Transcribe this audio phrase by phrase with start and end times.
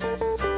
[0.00, 0.49] Bye.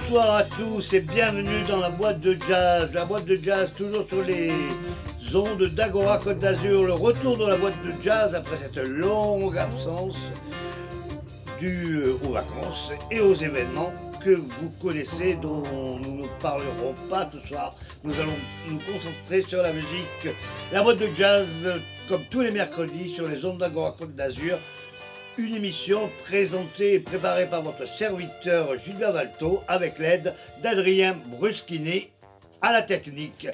[0.00, 2.94] Bonsoir à tous et bienvenue dans la boîte de jazz.
[2.94, 4.52] La boîte de jazz toujours sur les
[5.34, 6.84] ondes d'Agora Côte d'Azur.
[6.84, 10.16] Le retour de la boîte de jazz après cette longue absence
[11.58, 13.92] due aux vacances et aux événements
[14.24, 17.74] que vous connaissez dont nous ne parlerons pas ce soir.
[18.04, 18.38] Nous allons
[18.70, 20.28] nous concentrer sur la musique.
[20.72, 21.48] La boîte de jazz
[22.08, 24.58] comme tous les mercredis sur les ondes d'Agora Côte d'Azur
[25.38, 32.08] une émission présentée et préparée par votre serviteur Gilbert Dalto avec l'aide d'Adrien Bruschini
[32.60, 33.46] à la technique.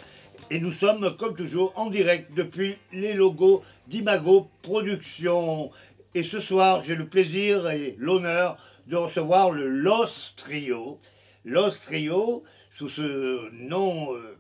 [0.50, 5.70] Et nous sommes comme toujours en direct depuis les logos d'Imago Productions.
[6.14, 10.98] Et ce soir, j'ai le plaisir et l'honneur de recevoir le Los Trio.
[11.44, 14.38] Los Trio, sous ce nom euh,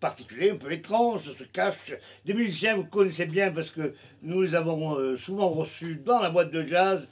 [0.00, 1.92] particulier, un peu étrange, se cache.
[2.24, 6.30] Des musiciens vous connaissez bien parce que nous les avons euh, souvent reçus dans la
[6.30, 7.08] boîte de jazz.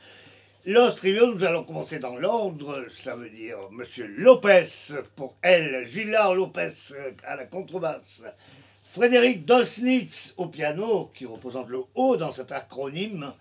[0.65, 4.65] Los Trio, nous allons commencer dans l'ordre, ça veut dire Monsieur Lopez
[5.17, 8.23] pour elle, Gillard Lopez euh, à la contrebasse,
[8.83, 13.33] Frédéric Dolsnitz au piano, qui représente le haut dans cet acronyme,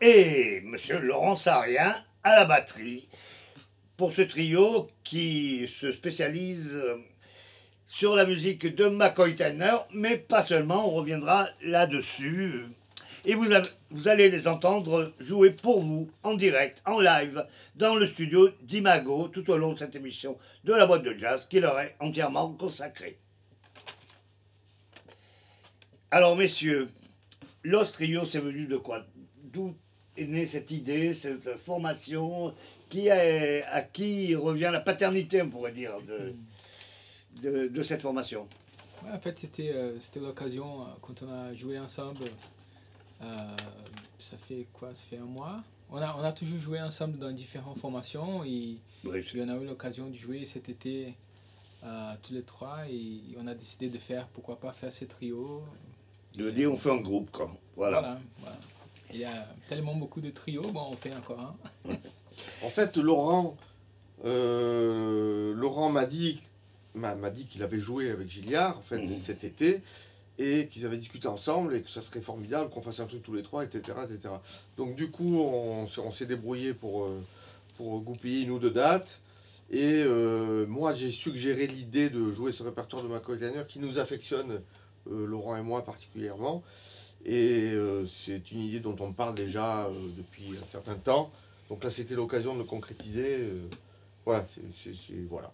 [0.00, 3.08] et Monsieur Laurent Sarien à la batterie,
[3.96, 6.96] pour ce trio qui se spécialise euh,
[7.94, 12.64] sur la musique de McCoy Tyner, mais pas seulement, on reviendra là-dessus.
[13.24, 13.46] Et vous,
[13.90, 17.46] vous, allez les entendre jouer pour vous, en direct, en live,
[17.76, 21.46] dans le studio d'Imago, tout au long de cette émission de la boîte de jazz
[21.48, 23.16] qui leur est entièrement consacrée.
[26.10, 26.88] Alors, messieurs,
[27.62, 29.06] Los Trio, c'est venu de quoi?
[29.44, 29.72] D'où
[30.16, 32.52] est née cette idée, cette formation?
[32.88, 35.92] Qui À qui revient la paternité, on pourrait dire,
[37.42, 38.48] de, cette formation
[39.12, 42.24] En fait, c'était euh, c'était l'occasion, euh, quand on a joué ensemble,
[43.22, 43.56] euh,
[44.18, 44.94] ça fait quoi?
[44.94, 48.78] Ça fait un mois on a, on a toujours joué ensemble dans différentes formations et,
[49.06, 51.14] on a eu l'occasion de jouer cet été
[52.22, 55.62] tous les trois et on a décidé de faire, pourquoi pas faire ce trio.
[56.34, 57.54] De dire on fait un groupe, quoi.
[57.76, 58.18] Voilà.
[58.38, 58.56] voilà,
[59.12, 61.54] Il y a tellement beaucoup de trios, bon, on fait encore un.
[62.64, 63.54] en fait, Laurent,
[64.24, 66.40] Laurent m'a dit
[66.94, 69.20] m'a dit qu'il avait joué avec Gilliard en fait, mhm.
[69.24, 69.82] cet été
[70.38, 73.34] et qu'ils avaient discuté ensemble et que ça serait formidable qu'on fasse un truc tous
[73.34, 73.98] les trois, etc.
[74.04, 74.34] etc.
[74.76, 77.20] Donc du coup, on, s'est débrouillé pour, euh,
[77.76, 79.20] pour goupiller une ou deux dates.
[79.70, 83.98] Et euh, moi, j'ai suggéré l'idée de jouer ce répertoire de McCoy Tanner qui nous
[83.98, 84.60] affectionne,
[85.10, 86.62] euh, Laurent et moi particulièrement.
[87.26, 87.72] Et
[88.06, 91.30] c'est une idée dont on parle déjà depuis un certain temps.
[91.70, 93.48] Donc là, c'était l'occasion de le concrétiser.
[94.26, 94.92] voilà, c'est
[95.30, 95.50] voilà.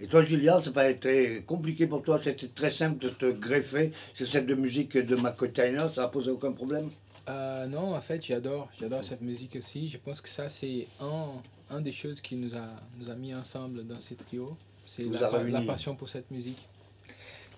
[0.00, 3.26] Et toi, Julia, ça n'a pas été compliqué pour toi C'était très simple de te
[3.26, 6.90] greffer sur cette musique de Tyner Ça n'a posé aucun problème?
[7.28, 8.68] Euh, Non, en fait, j'adore.
[8.78, 9.88] J'adore cette musique aussi.
[9.88, 11.28] Je pense que ça, c'est un,
[11.70, 12.66] un des choses qui nous a,
[12.98, 14.56] nous a mis ensemble dans ces trios.
[14.84, 16.68] C'est la, la, passion pour cette musique.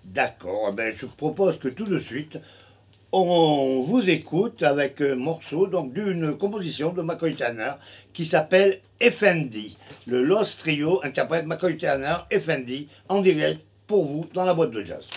[0.03, 0.69] D'accord.
[0.71, 2.39] Eh ben, je propose que tout de suite,
[3.11, 7.71] on vous écoute avec un morceau donc d'une composition de McCoy Tanner
[8.13, 9.77] qui s'appelle Effendi.
[10.05, 14.83] Le Lost Trio interprète McCoy Tanner Effendi en direct pour vous dans la boîte de
[14.83, 15.07] jazz.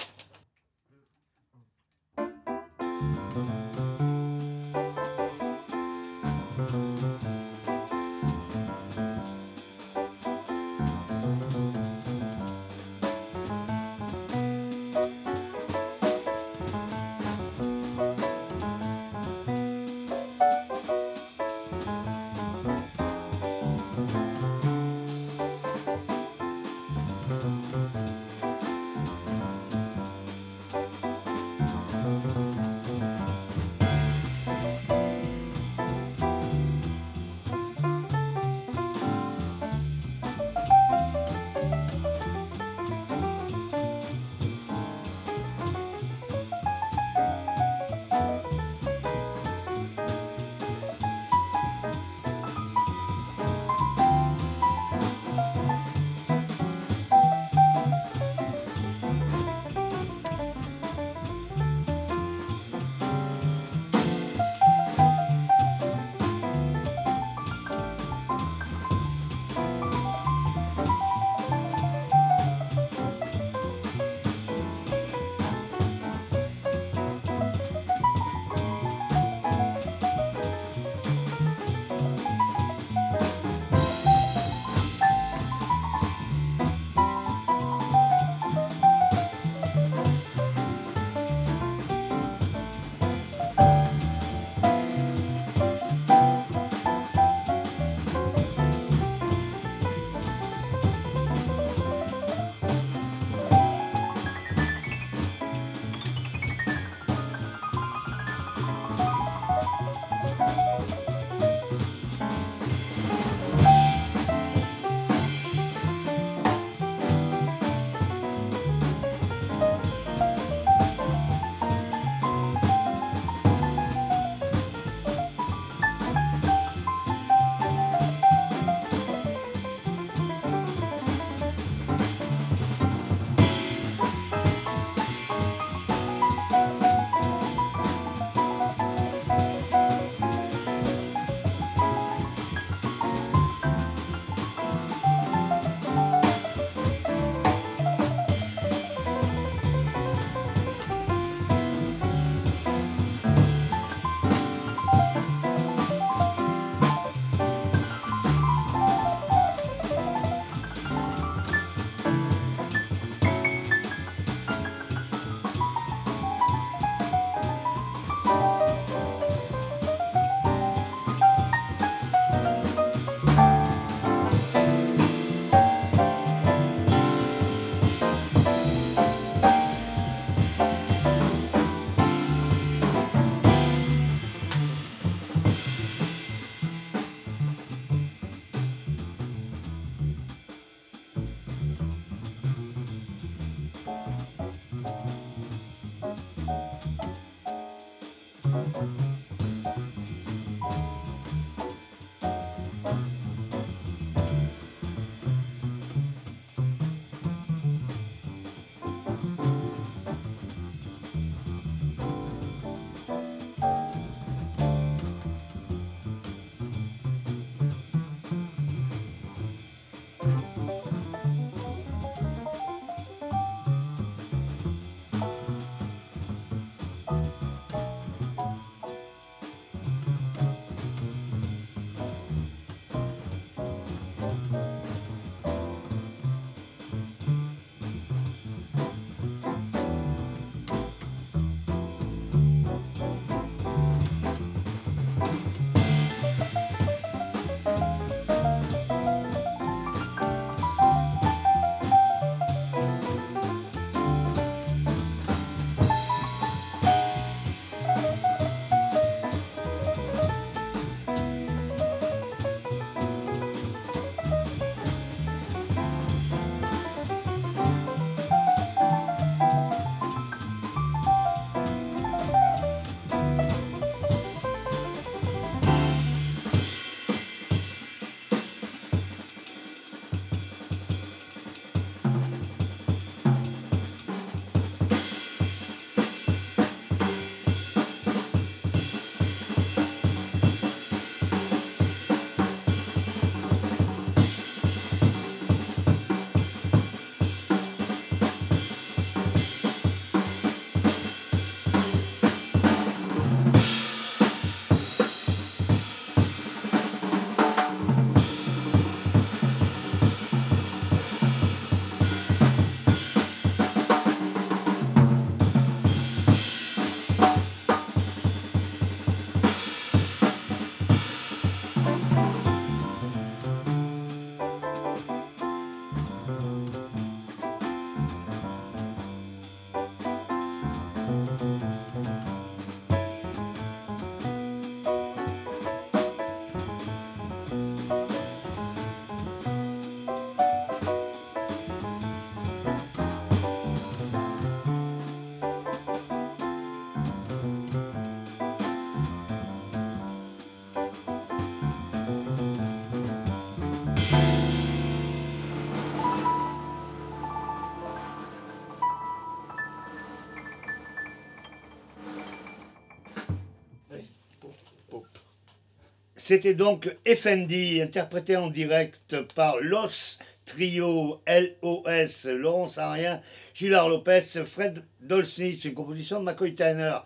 [366.24, 373.20] C'était donc Effendi, interprété en direct par Los Trio, LOS, Laurent Sarien,
[373.54, 376.96] Gilard Lopez, Fred Dolsnitz, une composition de McCoy Tanner.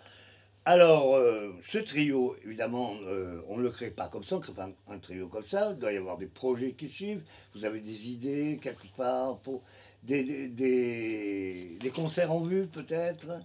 [0.66, 4.44] Alors, euh, ce trio, évidemment, euh, on ne le crée pas comme ça, on ne
[4.44, 5.70] crée pas un, trio comme ça.
[5.72, 7.24] Il doit y avoir des projets qui suivent.
[7.54, 9.62] Vous avez des idées quelque part pour
[10.02, 13.40] des, des, des concerts en vue peut-être?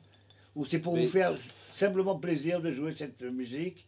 [0.54, 1.32] Ou c'est pour vous faire
[1.82, 3.88] simplement plaisir de jouer cette musique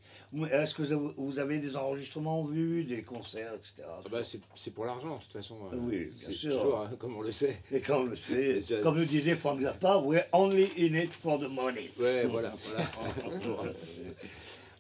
[0.52, 3.88] Est-ce que vous avez des enregistrements en vue, des concerts, etc.
[3.88, 5.58] Ah bah c'est pour l'argent, de toute façon.
[5.72, 6.80] Euh, oui, bien sûr.
[6.80, 7.62] Hein, comme on le sait.
[7.72, 11.40] Et comme on le sait, comme le disait Frank Zappa, we're only in it for
[11.40, 11.92] the money.
[12.00, 12.52] Ouais, voilà.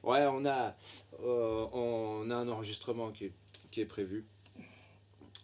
[0.03, 0.75] ouais, on a,
[1.23, 3.33] euh, on a un enregistrement qui est,
[3.69, 4.25] qui est prévu.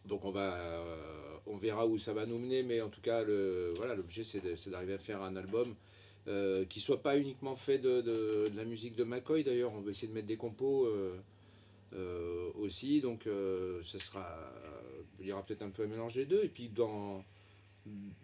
[0.05, 0.55] Donc on va...
[0.55, 0.95] Euh,
[1.51, 4.39] on verra où ça va nous mener, mais en tout cas, le, voilà, l'objet c'est
[4.69, 5.73] d'arriver à faire un album
[6.29, 9.89] euh, qui soit pas uniquement fait de, de, la musique de McCoy d'ailleurs, on veut
[9.89, 11.17] essayer de mettre des compos euh,
[11.93, 14.27] euh, aussi, donc ce sera,
[15.19, 17.23] il y aura peut-être un peu un mélange des deux, et puis dans,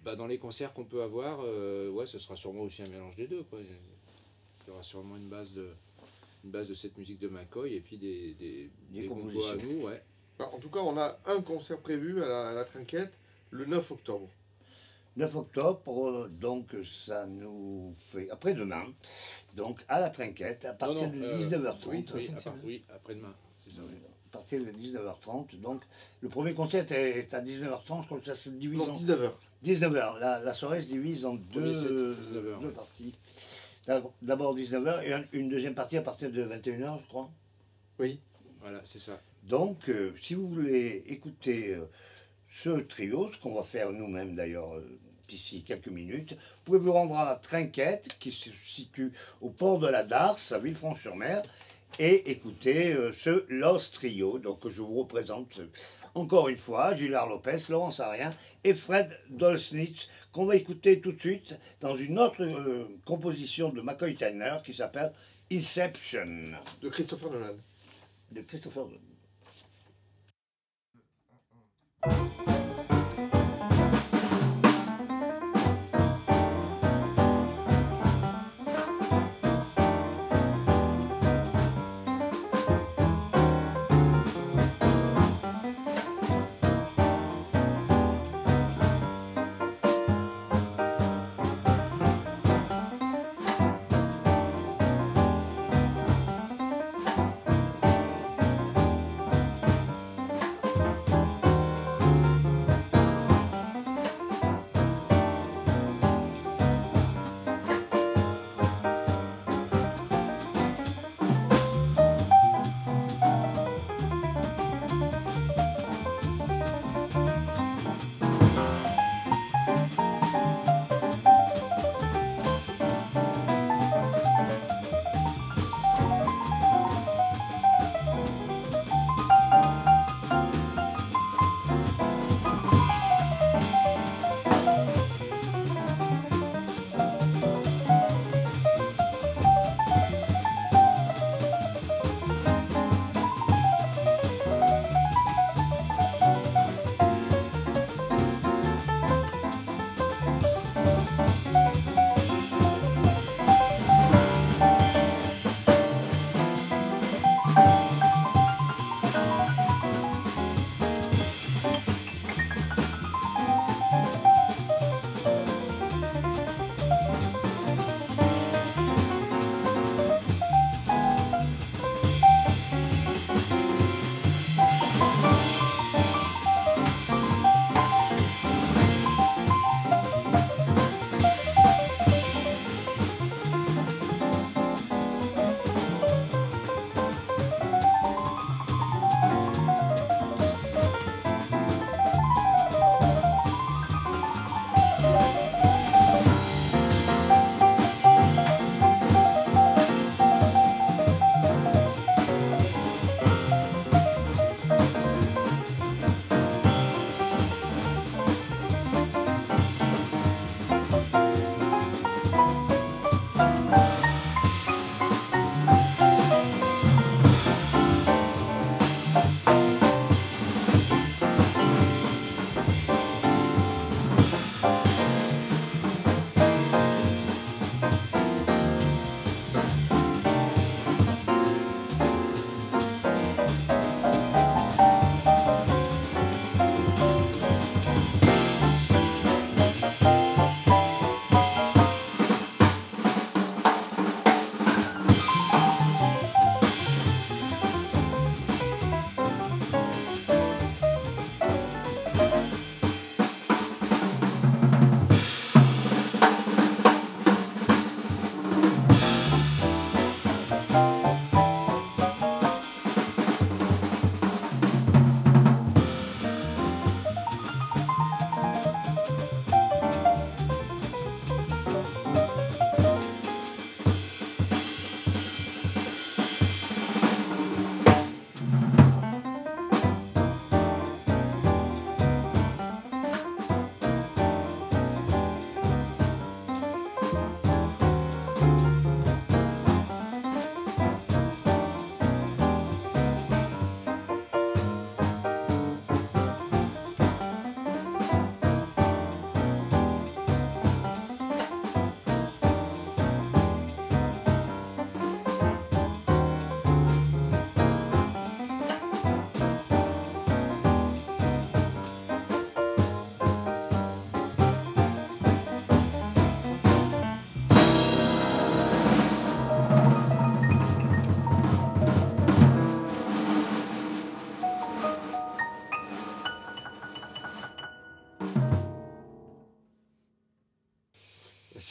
[0.04, 3.26] bah, dans les concerts qu'on peut avoir, ouais, ce sera sûrement aussi un mélange des
[3.26, 3.58] deux, quoi.
[3.60, 5.70] il y aura sûrement une base de,
[6.44, 9.82] une base de cette musique de McCoy, et puis des, des, des, compos à nous,
[9.88, 10.04] ouais.
[10.38, 13.14] Bah, en tout cas, on a un concert prévu à la, à la Trinquette
[13.50, 14.30] le 9 octobre.
[15.18, 18.84] 9 octobre, donc ça nous fait après-demain,
[19.56, 22.16] donc à la trinquette, à partir de 19h30.
[22.16, 23.82] Euh, oui, après-demain, c'est ça.
[23.82, 25.84] À partir de 19h30, donc
[26.22, 29.32] le premier concert est à 19h30, je crois que ça se divise en 19h.
[29.64, 33.14] 19h, la, la, soirée se divise en deux, deux parties.
[34.22, 37.30] D'abord 19h et une deuxième partie à partir de 21h, je crois.
[38.00, 38.20] Oui.
[38.60, 39.22] Voilà, c'est ça.
[39.44, 41.86] Donc, euh, si vous voulez écouter euh,
[42.48, 44.74] ce trio, ce qu'on va faire nous-mêmes d'ailleurs
[45.28, 46.34] d'ici quelques minutes.
[46.34, 50.52] Vous pouvez vous rendre à la Trinquette, qui se situe au port de la Darse,
[50.52, 51.44] à Villefranche-sur-Mer,
[52.00, 54.40] et écouter euh, ce Lost Trio.
[54.40, 55.70] Donc je vous représente euh,
[56.14, 61.20] encore une fois Gilard Lopez, Laurent Sarien et Fred Dolsnitz, qu'on va écouter tout de
[61.20, 65.12] suite dans une autre euh, composition de McCoy Tyner qui s'appelle
[65.52, 66.54] Inception.
[66.82, 67.56] De Christopher Nolan.
[68.32, 69.00] De Christopher Nolan.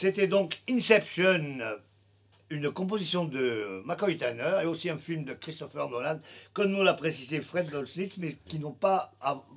[0.05, 1.57] C'était donc Inception,
[2.51, 6.19] une composition de McCoy Tanner et aussi un film de Christopher Nolan,
[6.53, 9.13] comme nous l'a précisé Fred Goldsmith, mais qui n'ont pas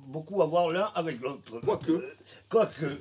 [0.07, 1.61] beaucoup à voir l'un avec l'autre.
[1.63, 2.03] Quoique.
[2.49, 2.97] Quoique.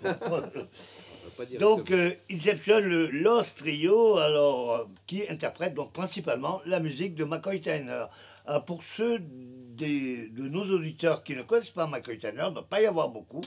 [1.58, 7.24] donc euh, Inception, le Lost Trio, alors, euh, qui interprète donc principalement la musique de
[7.24, 8.04] McCoy Tanner.
[8.66, 12.68] pour ceux des, de nos auditeurs qui ne connaissent pas McCoy Tanner, il ne doit
[12.68, 13.40] pas y avoir beaucoup,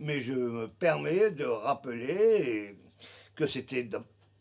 [0.00, 2.74] mais je me permets de rappeler
[3.36, 3.86] que c'était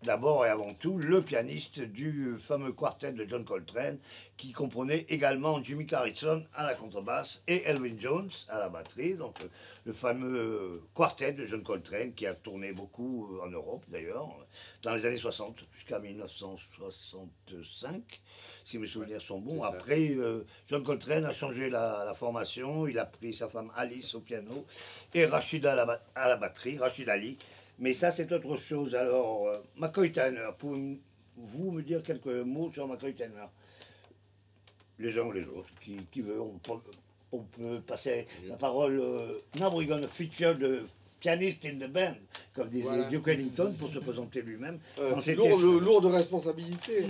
[0.03, 3.97] d'abord et avant tout le pianiste du fameux quartet de John Coltrane,
[4.37, 9.15] qui comprenait également Jimmy Carrison à la contrebasse et Elvin Jones à la batterie.
[9.15, 9.35] Donc
[9.85, 14.29] le fameux quartet de John Coltrane qui a tourné beaucoup en Europe d'ailleurs,
[14.83, 18.21] dans les années 60 jusqu'à 1965,
[18.63, 19.61] si mes souvenirs sont bons.
[19.63, 24.21] Après, euh, John Coltrane a changé la, formation, il a pris sa femme Alice au
[24.21, 24.65] piano
[25.13, 27.37] et Rachid à la, à la batterie, Rachid Ali
[27.79, 28.95] mais ça, c'est autre chose.
[28.95, 33.47] Alors, euh, McCoy Tanner, pouvez-vous me dire quelques mots sur McCoy Tanner
[34.99, 38.99] Les uns ou les autres, qui, qui veut, on, peut passer la parole.
[38.99, 40.87] Euh, now we're going to feature the
[41.19, 42.15] pianist in the band,
[42.53, 44.79] comme disait Duke Ellington pour se présenter lui-même.
[44.99, 47.07] Euh, c'est lourd, lourde responsabilité.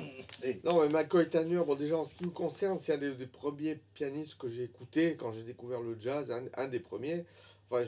[0.64, 3.78] non, mais McCoy Tanner, bon, déjà en ce qui me concerne, c'est un des, premiers
[3.94, 7.26] pianistes que j'ai écouté quand j'ai découvert le jazz, un, des premiers.
[7.70, 7.84] Enfin,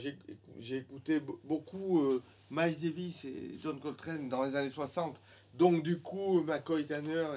[0.59, 2.01] j'ai écouté beaucoup.
[2.01, 5.19] Euh, Miles Davis et John Coltrane dans les années 60.
[5.53, 7.27] Donc du coup, McCoy Tanner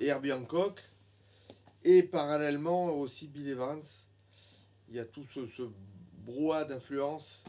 [0.00, 0.80] et, Herbie Hancock.
[1.84, 3.82] Et parallèlement aussi Bill Evans.
[4.88, 5.62] Il y a tout ce, ce
[6.24, 7.42] brouhaha d'influence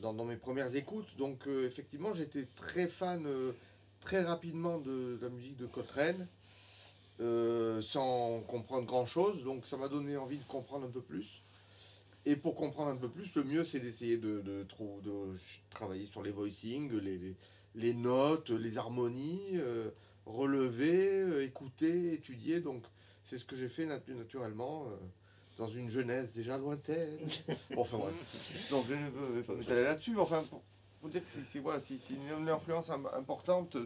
[0.00, 1.16] dans, mes premières écoutes.
[1.16, 3.52] Donc euh, effectivement, j'étais très fan euh,
[4.00, 6.26] très rapidement de, la musique de Coltrane.
[7.18, 11.40] Euh, sans comprendre grand chose, donc ça m'a donné envie de comprendre un peu plus.
[12.28, 14.66] Et pour comprendre un peu plus, le mieux, c'est d'essayer de, de,
[15.02, 15.36] de,
[15.70, 17.36] travailler sur les voicings, les,
[17.76, 19.90] les, notes, les harmonies, euh,
[20.26, 22.58] relever, euh, écouter, étudier.
[22.58, 22.82] Donc,
[23.24, 24.96] c'est ce que j'ai fait naturellement euh,
[25.56, 27.16] dans une jeunesse déjà lointaine.
[27.76, 28.68] enfin, bref.
[28.70, 30.18] Donc, je ne vais pas m'étaler là-dessus.
[30.18, 30.44] Enfin,
[31.00, 31.78] pour, dire que c'est voilà,
[32.10, 33.76] une influence importante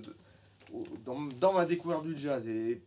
[1.04, 2.48] dans, dans ma découverte du jazz.
[2.48, 2.80] Et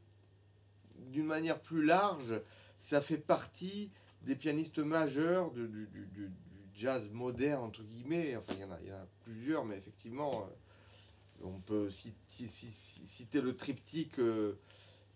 [1.11, 2.41] d'une manière plus large,
[2.79, 3.91] ça fait partie
[4.23, 6.31] des pianistes majeurs du, du, du,
[6.75, 8.35] jazz moderne, entre guillemets.
[8.35, 10.47] Enfin, il y, en a, il y en a plusieurs, mais effectivement,
[11.41, 14.53] euh, on peut citer, citer le triptyque euh,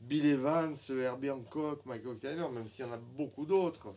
[0.02, 3.94] Bill Evans, Herbie Hancock, Michael Tanner, même s'il y en a beaucoup d'autres.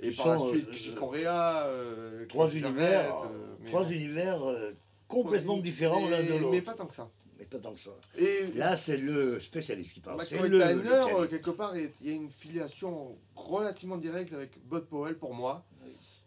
[0.00, 0.68] Et par la suite,
[1.02, 3.16] euh, trois univers,
[3.66, 4.40] trois univers
[5.06, 6.50] complètement différents l'un de l'autre.
[6.50, 7.10] Mais pas tant que ça
[7.48, 7.90] pas tant que ça.
[8.16, 10.18] Et Là, c'est le spécialiste qui parle.
[10.18, 15.18] McCoy le, Tyner, quelque part, il y a une filiation relativement directe avec Bud Powell
[15.18, 15.64] pour moi,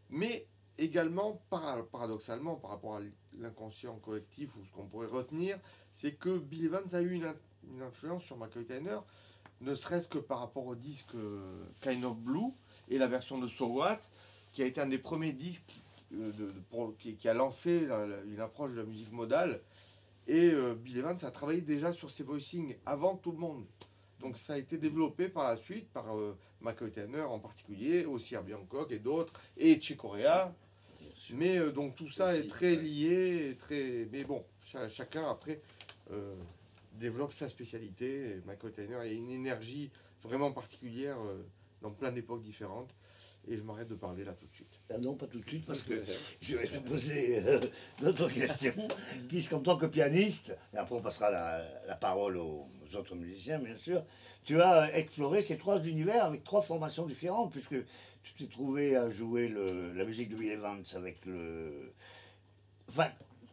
[0.09, 3.01] mais également, paradoxalement, par rapport à
[3.37, 5.57] l'inconscient collectif ou ce qu'on pourrait retenir,
[5.93, 7.33] c'est que Bill Evans a eu une,
[7.69, 8.99] une influence sur McCoy Tyner,
[9.61, 12.51] ne serait-ce que par rapport au disque euh, Kind of Blue
[12.89, 13.99] et la version de So What,
[14.51, 15.81] qui a été un des premiers disques
[16.13, 16.53] euh, de,
[16.97, 17.87] qui, qui, a lancé
[18.27, 19.61] une approche de la musique modale
[20.27, 23.65] et euh, Bill Evans a travaillé déjà sur ses voicings avant tout le monde.
[24.19, 28.35] Donc ça a été développé par la suite par euh, McCoy Tanner en particulier, aussi
[28.35, 30.53] Herbie Hancock et d'autres, et Chick Corea.
[31.31, 34.07] Mais euh, donc tout ça est très lié, très...
[34.11, 35.61] mais bon, chacun après
[36.93, 38.41] développe sa spécialité.
[38.45, 39.89] McCoy Tanner a une énergie
[40.21, 41.17] vraiment particulière
[41.81, 42.93] dans plein d'époques différentes.
[43.47, 44.79] Et je m'arrête de parler là tout de suite.
[44.93, 46.03] Ah non, pas tout de suite, parce que
[46.41, 47.59] je vais te poser euh,
[47.99, 48.87] d'autres questions,
[49.29, 53.75] puisqu'en tant que pianiste, et après on passera la, la, parole aux autres musiciens, bien
[53.77, 54.03] sûr,
[54.43, 57.75] tu as exploré ces trois univers avec trois formations différentes, puisque
[58.23, 61.93] tu t'es trouvé à jouer le, la musique de Bill Evans avec le...
[62.89, 63.09] Enfin,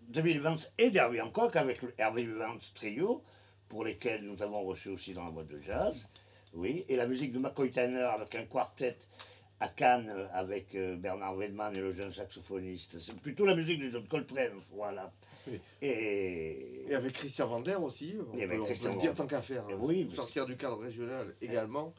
[0.09, 3.22] de Bill Evans et d'Herbie Hancock avec le Herbie Evans Trio,
[3.68, 6.09] pour lesquels nous avons reçu aussi dans la boîte de jazz,
[6.55, 8.96] oui, et la musique de McCoy Tanner avec un quartet
[9.60, 12.98] à Cannes euh, avec euh, Bernard Wedman et le jeune saxophoniste.
[12.98, 15.12] C'est plutôt la musique de John Coltrane, voilà.
[15.82, 16.86] Et...
[16.88, 16.94] et...
[16.94, 19.64] avec Christian Vander aussi, on et avec peut, Christian dire tant qu'à faire.
[19.68, 19.78] Hein.
[19.80, 21.92] Oui, sortir du cadre régional également.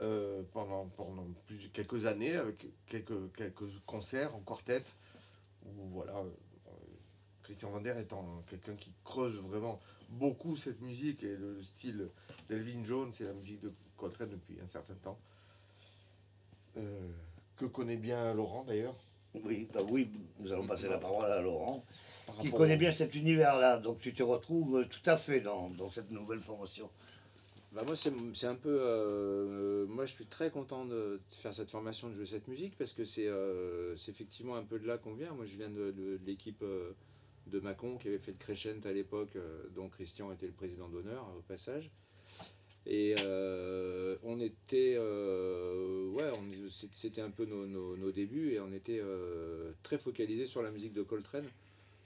[0.00, 4.82] Euh, pendant, pendant plus, quelques années, avec quelques, quelques concerts en quartet,
[5.66, 6.24] où voilà,
[7.42, 12.08] Christian Vander étant quelqu'un qui creuse vraiment beaucoup cette musique et le style
[12.48, 15.18] d'Elvin Jones et la musique de Coltrane depuis un certain temps.
[16.76, 17.08] Euh,
[17.56, 18.96] que connaît bien Laurent d'ailleurs.
[19.44, 21.84] Oui, bah oui, nous allons passer la parole à Laurent,
[22.40, 23.78] qui connaît bien cet univers-là.
[23.78, 26.90] Donc tu te retrouves tout à fait dans, dans cette nouvelle formation.
[27.72, 28.80] Bah moi, c'est un peu.
[28.80, 32.92] Euh, moi, je suis très content de faire cette formation, de jouer cette musique, parce
[32.92, 35.32] que c'est euh, c'est effectivement un peu de là qu'on vient.
[35.34, 36.64] Moi, je viens de, de, l'équipe
[37.46, 39.36] de Mâcon qui avait fait le Crescent à l'époque,
[39.76, 41.90] dont Christian était le président d'honneur au passage.
[42.86, 43.14] Et
[44.24, 46.30] on était, ouais,
[46.92, 49.02] c'était un peu nos, nos, débuts et on était
[49.82, 51.48] très focalisé sur la musique de Coltrane,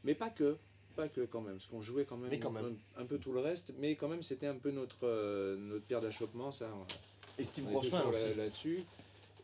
[0.04, 0.56] mais pas que,
[0.96, 2.32] pas que quand même, parce qu'on jouait quand même,
[2.96, 6.52] Un, peu tout le reste, mais quand même c'était un peu notre, notre pierre d'achoppement,
[6.52, 6.68] ça.
[7.38, 8.04] Et Steve Grossman
[8.36, 8.84] là-dessus.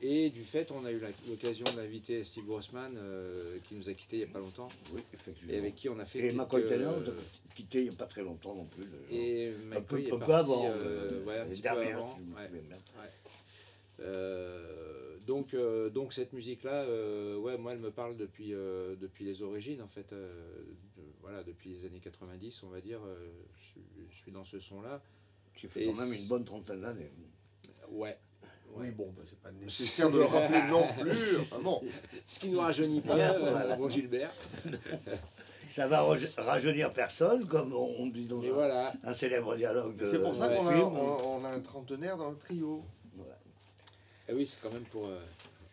[0.03, 4.17] Et du fait, on a eu l'occasion d'inviter Steve Grossman, euh, qui nous a quittés
[4.17, 4.71] il n'y a pas longtemps.
[4.93, 5.53] Oui, effectivement.
[5.53, 6.21] Et avec qui on a fait.
[6.21, 7.15] Et McCoy Taylor nous a
[7.55, 8.85] quitté il n'y a pas très longtemps non plus.
[9.11, 10.65] Et un peu, un peu avant.
[10.67, 12.19] Euh, ouais, un petit peu avant.
[14.01, 15.55] Euh, donc,
[15.93, 16.87] donc cette musique-là,
[17.39, 20.15] ouais, moi, elle me parle depuis, depuis les origines, en fait.
[21.21, 23.01] voilà, depuis les années 90, on va dire.
[23.59, 25.03] Je, suis dans ce son-là.
[25.55, 27.11] Tu fais quand même une bonne trentaine d'années.
[27.91, 28.17] Ouais.
[28.77, 31.39] Oui, bon, bah, c'est pas nécessaire de le rappeler non plus.
[31.41, 31.83] Enfin, bon.
[32.25, 34.33] Ce qui ne nous rajeunit pas, euh, bon Gilbert.
[35.69, 36.05] Ça va
[36.39, 38.43] rajeunir personne, comme on dit dans
[39.05, 39.95] un, célèbre dialogue.
[40.03, 42.85] C'est pour ça qu'on a, on, a, un trentenaire dans le trio.
[44.29, 45.19] Ah oui, c'est quand même pour euh,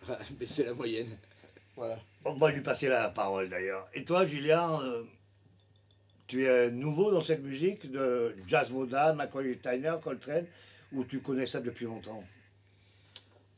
[0.32, 1.10] baisser la moyenne.
[1.76, 1.98] Voilà.
[2.26, 3.88] On va lui passer la parole d'ailleurs.
[3.94, 5.04] Et toi, Julien, euh,
[6.28, 10.46] tu es nouveau dans cette musique de jazz modal, McCoy Tyner, Coltrane,
[10.92, 12.24] ou tu connais ça depuis longtemps?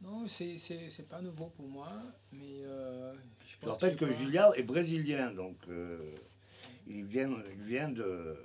[0.01, 1.87] Non, c'est pas nouveau pour moi,
[2.31, 3.13] mais euh,
[3.45, 6.15] je pense Je rappelle que, Gilliard est brésilien, donc euh,
[6.87, 8.37] il, vient, il vient de,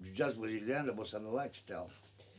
[0.00, 1.80] du jazz brésilien, de la bossa nova, etc.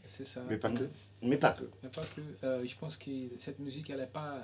[0.08, 0.44] C'est ça.
[0.50, 0.88] Mais pas que.
[1.22, 1.64] Mais pas que.
[1.84, 2.22] Mais pas que.
[2.44, 4.40] Euh, je pense que cette musique, elle n'est pas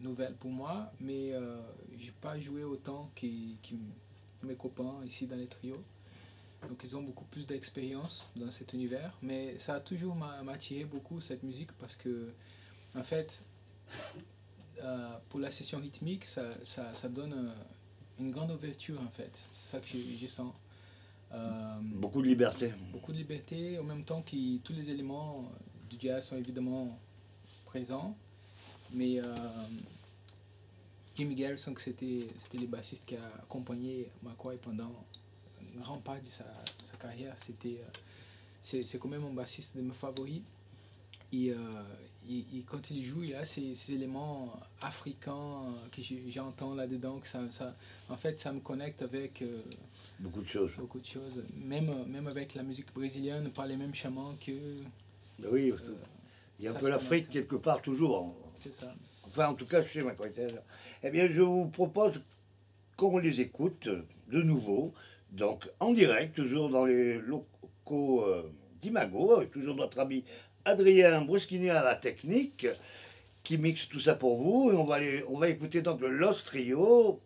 [0.00, 1.60] nouvelle pour moi, mais euh,
[1.98, 3.26] je n'ai pas joué autant que,
[4.42, 5.82] mes copains ici dans les trios.
[6.68, 11.20] Donc ils ont beaucoup plus d'expérience dans cet univers, mais ça a toujours m'attiré beaucoup
[11.20, 12.32] cette musique parce que
[12.94, 13.42] en fait,
[14.82, 17.52] euh, pour la session rythmique, ça, ça, ça donne euh,
[18.20, 19.30] une grande ouverture, en fait.
[19.54, 20.52] C'est ça que je, sens.
[21.32, 22.72] Euh, beaucoup de liberté.
[22.92, 25.50] Beaucoup de liberté, en même temps que tous les éléments
[25.90, 26.98] du jazz sont évidemment
[27.66, 28.16] présents.
[28.92, 29.20] Mais
[31.14, 35.04] Jimmy Garrison, c'était le bassiste qui a accompagné McCoy pendant
[35.60, 36.46] une grande part de sa,
[36.82, 37.34] sa carrière.
[37.36, 37.80] C'était
[38.62, 40.42] c'est quand même mon bassiste de mes favoris.
[41.32, 41.54] Et,
[42.28, 47.20] il, quand il joue, il a ces, ces éléments africains que j'entends là-dedans.
[47.22, 47.74] Ça, ça,
[48.08, 49.62] en fait, ça me connecte avec euh,
[50.20, 50.72] beaucoup de choses.
[50.76, 51.42] Beaucoup de choses.
[51.54, 54.52] Même, même avec la musique brésilienne, pas les mêmes chamans que.
[55.38, 55.94] Ben oui, euh,
[56.58, 58.34] il y a un peu l'Afrique quelque part toujours.
[58.54, 58.94] C'est ça.
[59.24, 60.14] Enfin, en tout cas, chez ma
[61.02, 62.22] Eh bien, je vous propose
[62.96, 63.88] qu'on les écoute
[64.28, 64.92] de nouveau,
[65.30, 70.24] donc en direct, toujours dans les locaux euh, d'Imago, toujours notre ami
[70.68, 72.66] Adrien Bruschini à la technique
[73.42, 74.70] qui mixe tout ça pour vous.
[74.70, 77.20] Et on va, aller, on va écouter donc le Lost Trio,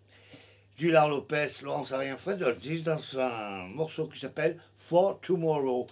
[0.79, 5.89] Gilard Lopez, Laurence Arien Fredoltis dans un morceau qui s'appelle For Tomorrow.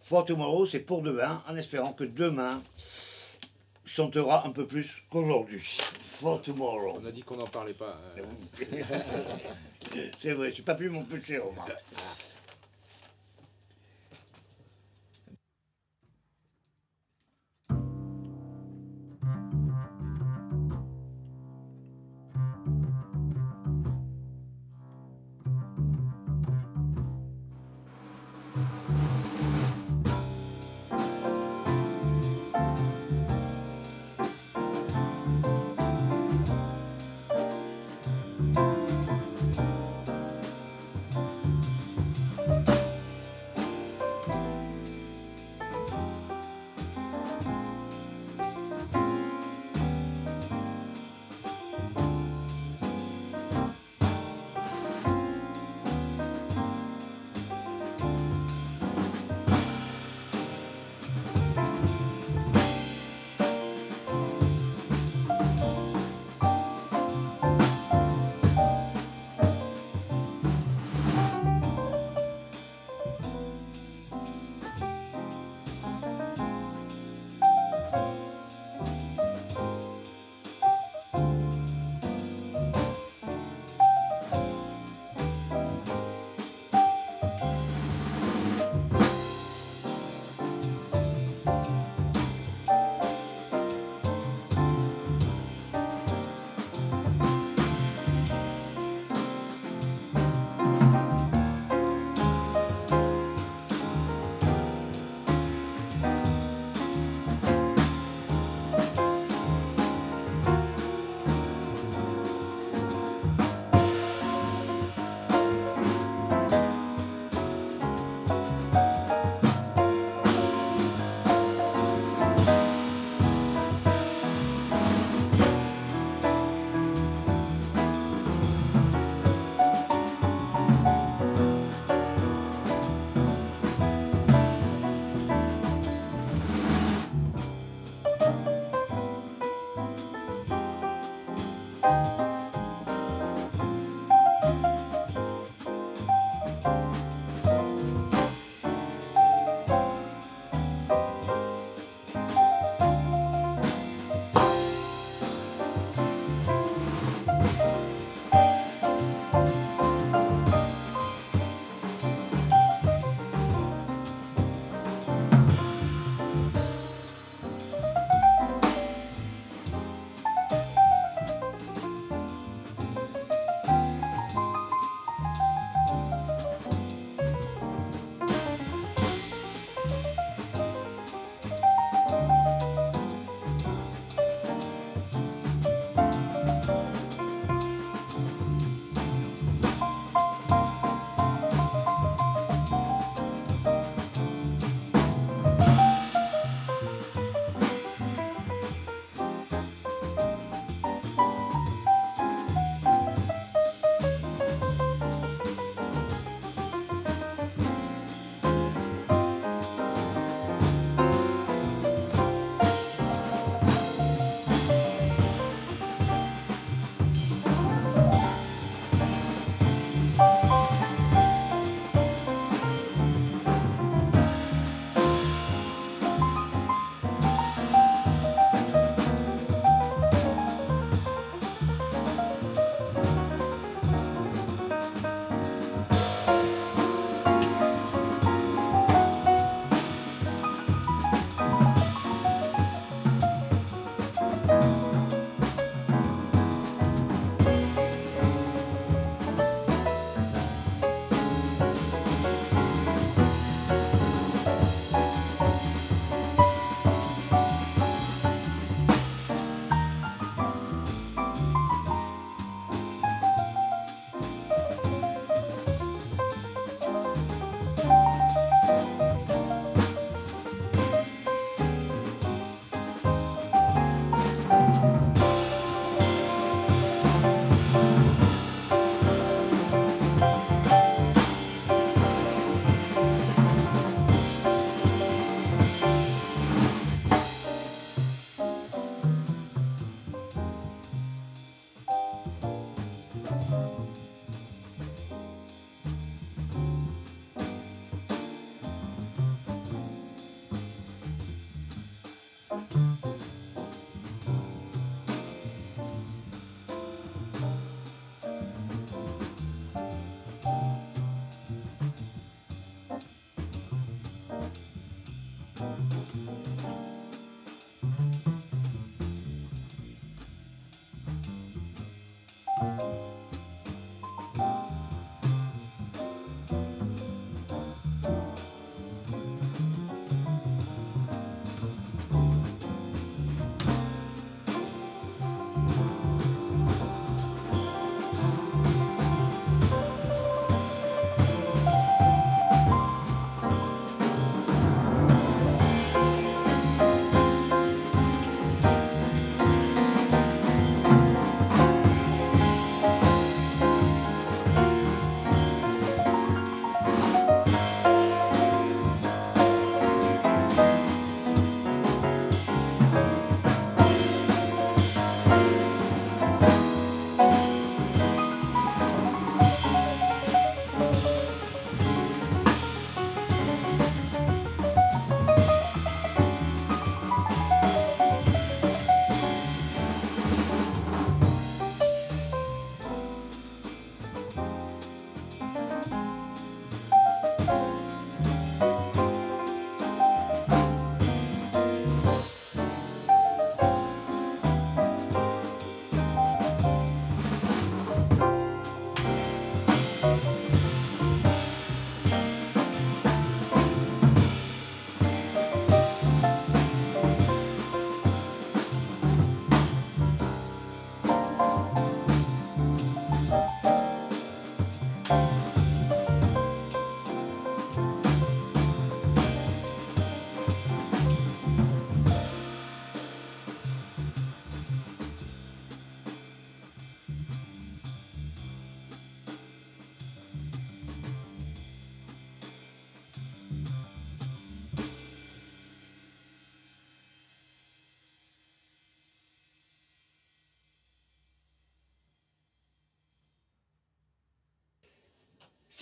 [0.00, 2.62] For Tomorrow, c'est pour demain, en espérant que demain
[3.84, 5.78] chantera un peu plus qu'aujourd'hui.
[6.00, 6.98] For Tomorrow.
[7.02, 8.00] On a dit qu'on n'en parlait pas.
[8.16, 8.22] Hein.
[10.18, 11.38] c'est vrai, j'ai pas pu mon péché,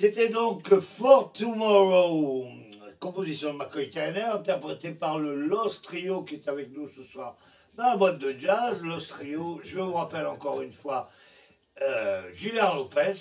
[0.03, 2.49] C'était donc For Tomorrow,
[2.99, 7.37] composition de McCoy Tyner, interprétée par le Lost Trio qui est avec nous ce soir
[7.77, 8.83] dans la boîte de jazz.
[8.83, 11.09] Lost Trio, je vous rappelle encore une fois,
[11.83, 13.13] euh, Lopez,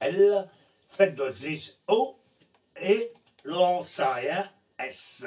[0.00, 0.50] L,
[0.88, 2.16] Fred Dodlis, O,
[2.82, 3.12] et
[3.44, 5.24] Laurent Sarien, S,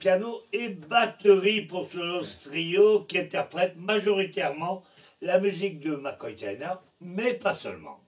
[0.00, 4.82] piano et batterie pour ce Lost Trio qui interprète majoritairement
[5.20, 8.03] la musique de McCoy Tyner, mais pas seulement.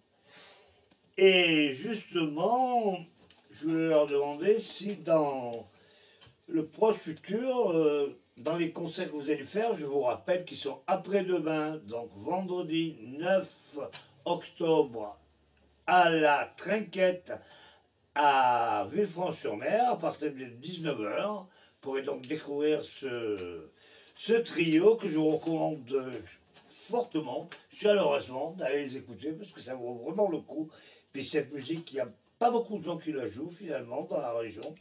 [1.19, 2.99] Et justement,
[3.51, 5.67] je voulais leur demander si dans
[6.47, 10.59] le proche futur, euh, dans les concerts que vous allez faire, je vous rappelle qu'ils
[10.59, 13.79] sont après-demain, donc vendredi 9
[14.27, 15.19] octobre,
[15.87, 17.33] à la Trinquette
[18.15, 21.29] à Villefranche-sur-Mer, à partir de 19h.
[21.29, 21.47] Vous
[21.81, 23.71] pourrez donc découvrir ce,
[24.15, 26.13] ce trio que je vous recommande
[26.87, 30.71] fortement, chaleureusement, d'aller les écouter parce que ça vaut vraiment le coup.
[31.17, 34.21] Puis cette musique, il n'y a pas beaucoup de gens qui la jouent finalement dans
[34.21, 34.75] la région.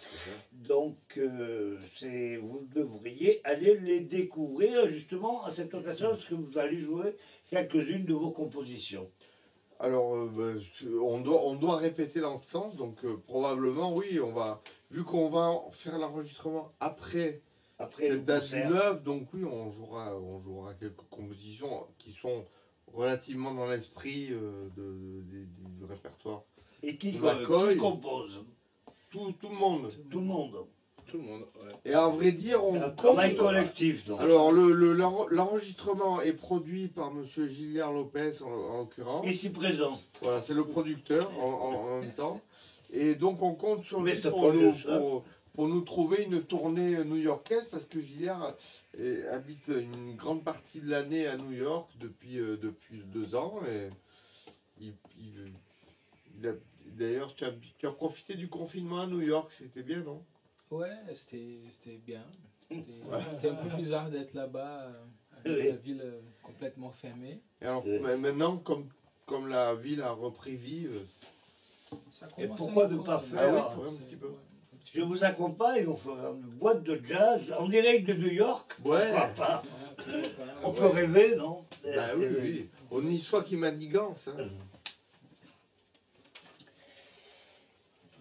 [0.52, 6.58] Donc euh, c'est, vous devriez aller les découvrir justement à cette occasion parce que vous
[6.58, 7.16] allez jouer
[7.50, 9.10] quelques-unes de vos compositions.
[9.80, 10.62] Alors, euh, ben,
[11.02, 15.06] on, doit, on doit répéter dans ce sens, donc euh, probablement oui, on va, vu
[15.06, 17.40] qu'on va faire l'enregistrement après,
[17.80, 22.44] après cette date du 9, donc oui, on jouera, on jouera quelques compositions qui sont
[22.96, 25.44] relativement dans l'esprit euh, de,
[25.78, 26.44] du répertoire.
[26.84, 28.44] Et qui, qui compose
[29.10, 29.92] tout, tout, le monde.
[30.10, 30.56] Tout le monde.
[31.08, 31.46] Tout le monde,
[31.86, 34.08] Et à vrai dire, on un travail collectif.
[34.08, 34.20] Donc.
[34.22, 37.48] Alors, l'enregistrement le, est produit par M.
[37.48, 39.26] Gilliard Lopez, en, l'occurrence.
[39.28, 40.00] Ici présent.
[40.22, 42.42] Voilà, c'est le producteur en, en, même temps.
[42.92, 45.24] Et donc, on compte sur lui pour, nous, pour,
[45.56, 48.56] pour nous trouver une tournée new-yorkaise parce que Gilliard
[49.00, 53.60] euh, habite une grande partie de l'année à New York depuis, euh, depuis deux ans.
[53.68, 53.90] Et
[54.82, 54.94] il,
[56.98, 60.24] D'ailleurs, tu as, tu as, profité du confinement à New York, c'était bien, non?
[60.70, 62.24] Ouais, c'était bien.
[62.70, 64.92] C'était un peu bizarre d'être là-bas,
[65.46, 66.04] euh, la ville
[66.44, 67.42] complètement fermée.
[67.62, 67.86] Et alors,
[68.20, 68.88] maintenant, comme,
[69.26, 70.88] comme la ville a repris vie,
[72.12, 74.34] ça et pourquoi ne pas faire ah oui, un petit peu.
[74.94, 78.76] Je vous accompagne, on fera une boîte de jazz en direct de New York.
[78.86, 79.12] Ouais.
[79.36, 79.64] Pas.
[80.64, 82.70] On peut rêver, non Bah oui, oui.
[82.92, 84.28] On y soit qui manigance.
[84.28, 84.48] Hein.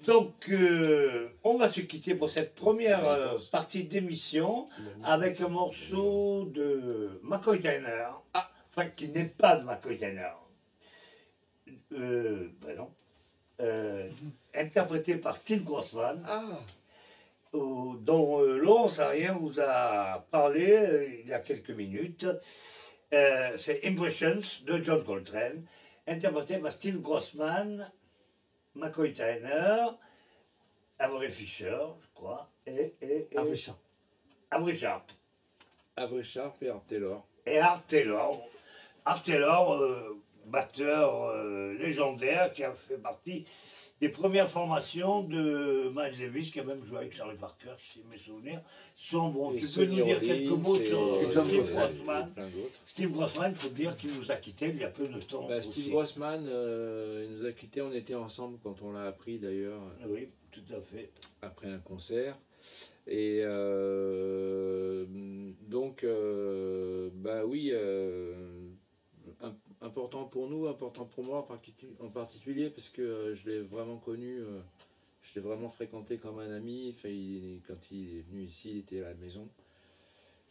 [0.06, 4.66] Donc, euh, on va se quitter pour cette première euh, partie d'émission
[5.02, 8.08] avec un morceau de McCoy Tyner.
[8.34, 10.32] Ah, enfin, qui n'est pas de McCoy Tyner.
[11.92, 12.90] Euh, ben non.
[13.60, 14.08] Euh,
[14.52, 16.42] interprété par Steve Grossman, ah.
[17.52, 22.26] dont euh, Laurent Sarien vous a parlé euh, il y a quelques minutes.
[23.12, 25.64] C'est Impressions de John Coltrane,
[26.08, 27.88] interprété par Steve Grossman,
[28.74, 29.86] McCoy Tyner,
[30.98, 33.78] Avery Fisher, je crois, et, et, et Avery Sharp.
[34.50, 35.12] Avery Sharp.
[35.96, 37.24] Avery Sharp et Art Taylor.
[37.46, 38.48] Et Art Taylor.
[39.04, 43.44] Art Taylor, batteur euh, légendaire qui a fait partie
[44.00, 48.16] des premières formations de Miles Davis, qui a même joué avec Charlie Parker, si mes
[48.16, 48.60] souvenirs
[48.96, 49.52] sont bons.
[49.52, 52.32] tu peux nous dire quelques mots sur Steve Grossman
[52.84, 55.46] Steve Grossman, il faut dire qu'il nous a quittés il y a peu de temps.
[55.48, 59.38] Bah, Steve Grossman, euh, il nous a quittés, on était ensemble quand on l'a appris
[59.38, 59.80] d'ailleurs.
[60.08, 61.10] Oui, tout à fait.
[61.40, 62.36] Après un concert.
[63.06, 65.04] Et euh,
[65.68, 66.04] donc,
[67.14, 67.72] bah oui,
[69.84, 71.46] important pour nous, important pour moi
[72.00, 74.60] en particulier, parce que euh, je l'ai vraiment connu, euh,
[75.22, 76.94] je l'ai vraiment fréquenté comme un ami.
[77.66, 79.48] Quand il est venu ici, il était à la maison.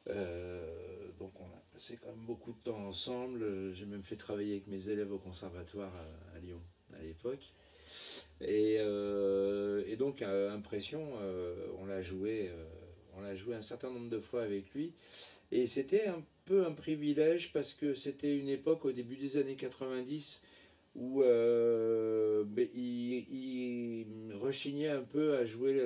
[0.10, 3.74] Euh, donc on a passé quand même beaucoup de temps ensemble.
[3.74, 5.92] J'ai même fait travailler avec mes élèves au conservatoire
[6.36, 6.62] à, Lyon
[6.94, 7.54] à l'époque.
[8.42, 8.78] Et,
[9.98, 11.14] donc, Impression,
[11.80, 12.52] on l'a joué,
[13.16, 14.94] on joué un certain nombre de fois avec lui.
[15.52, 19.56] Et c'était un peu un privilège parce que c'était une époque au début des années
[19.56, 20.44] 90
[20.96, 25.82] où ben, il, il, rechignait un peu à jouer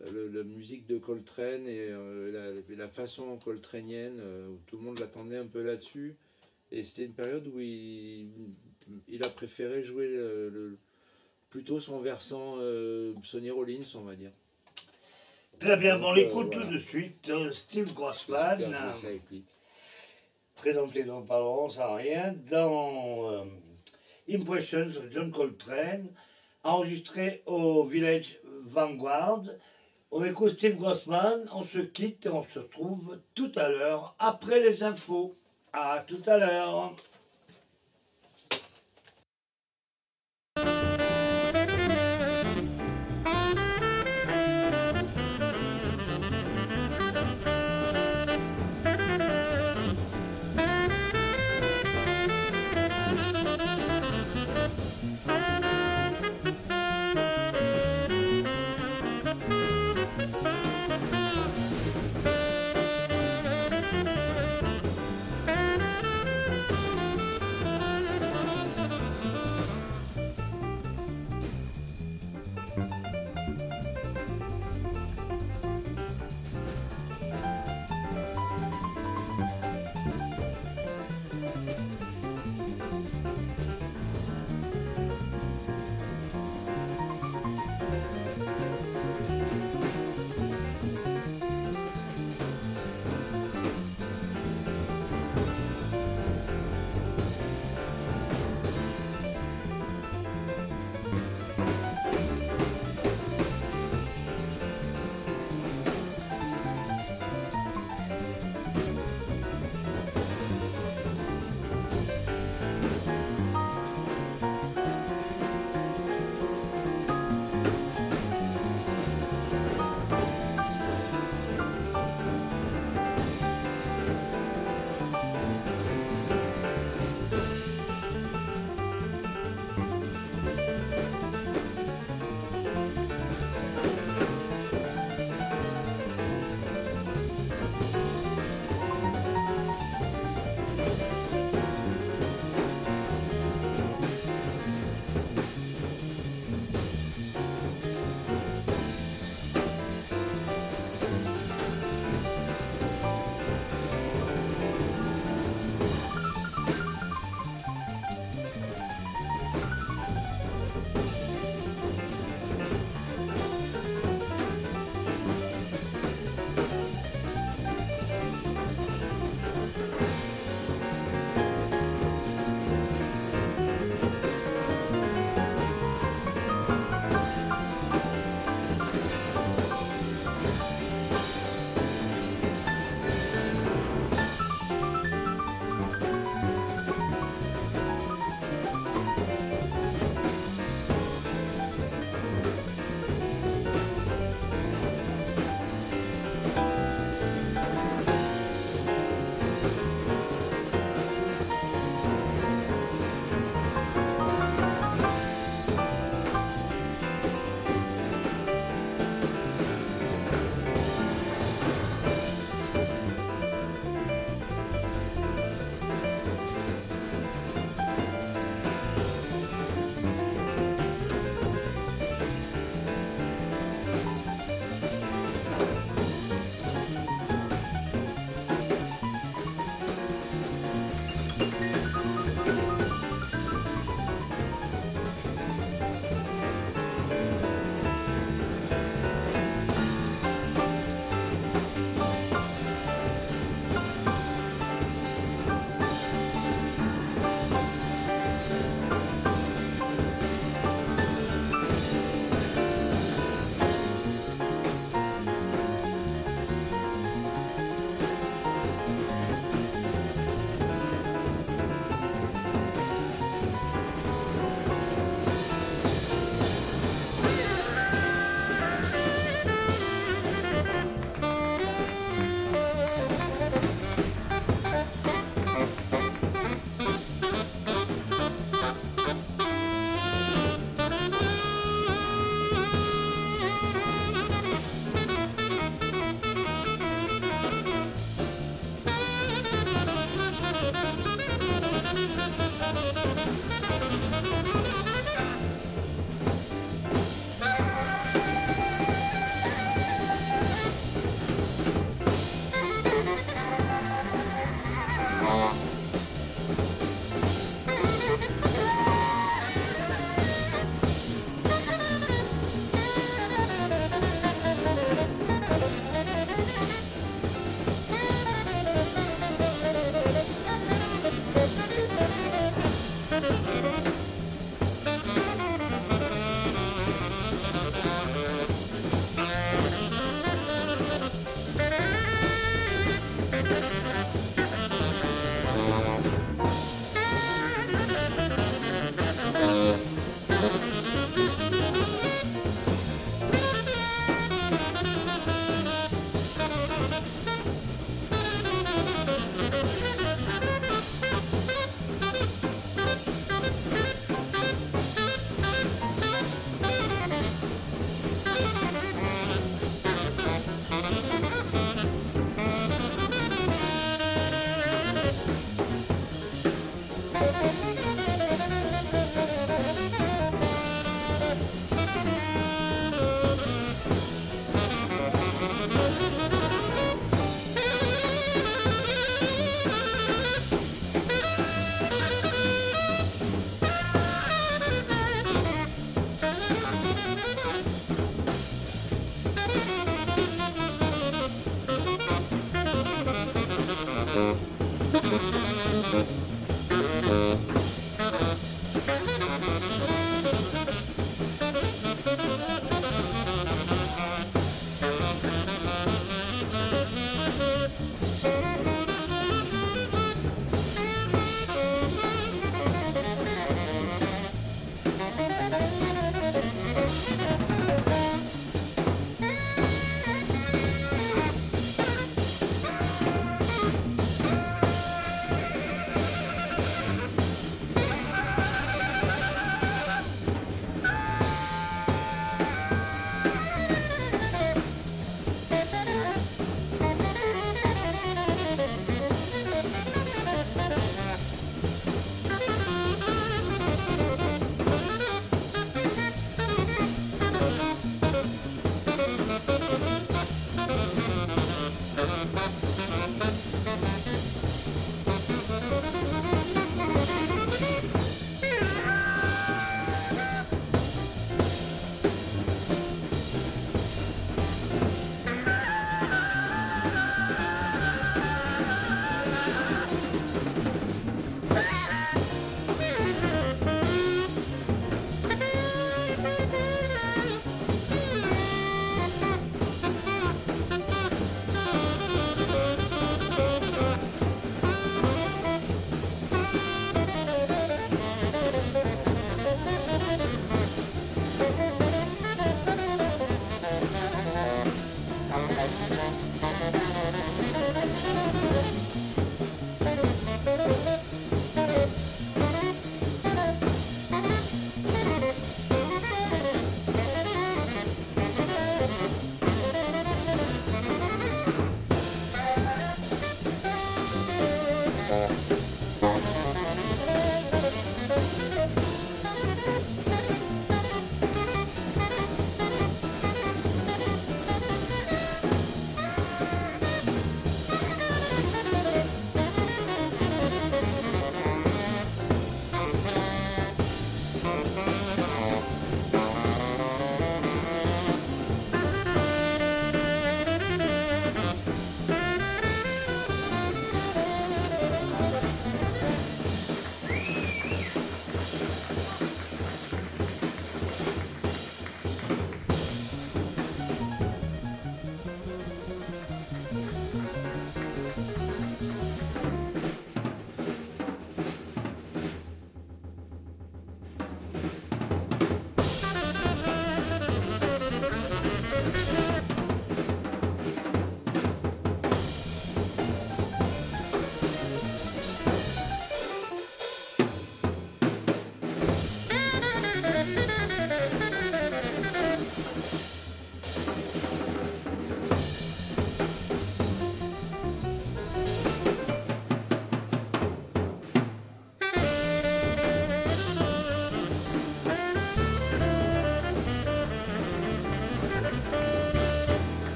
[0.00, 4.20] la, musique de Coltrane et la, la, façon coltranienne,
[4.50, 6.16] où tout le monde l'attendait un peu là-dessus.
[6.70, 8.28] Et c'était une période où il,
[9.22, 10.18] a préféré jouer
[11.52, 14.32] plutôt son versant euh, Sonny Rollins, on va dire.
[15.62, 17.28] Très bien, on l'écoute tout de suite.
[17.28, 18.74] Euh, Steve Grossman,
[20.56, 23.44] présenté dans Parlons sans rien, dans euh,
[24.28, 26.08] Impressions John Coltrane,
[26.64, 29.44] enregistré au Village Vanguard.
[30.10, 34.58] On écoute Steve Grossman, on se quitte et on se retrouve tout à l'heure après
[34.58, 35.36] les infos.
[35.72, 36.96] À tout à l'heure.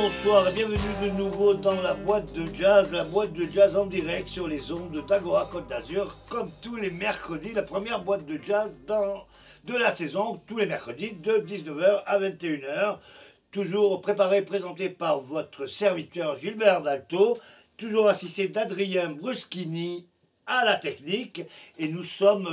[0.00, 3.86] Bonsoir et bienvenue de nouveau dans la boîte de jazz, la boîte de jazz en
[3.86, 8.38] direct sur les ondes d'Agora Côte d'Azur, comme tous les mercredis, la première boîte de
[8.40, 8.72] jazz
[9.64, 12.98] de la saison, tous les mercredis de 19h à 21h.
[13.50, 17.36] Toujours préparé et présenté par votre serviteur Gilbert Dalto,
[17.76, 20.06] toujours assisté d'Adrien Bruschini
[20.46, 21.42] à la technique,
[21.76, 22.48] et nous sommes,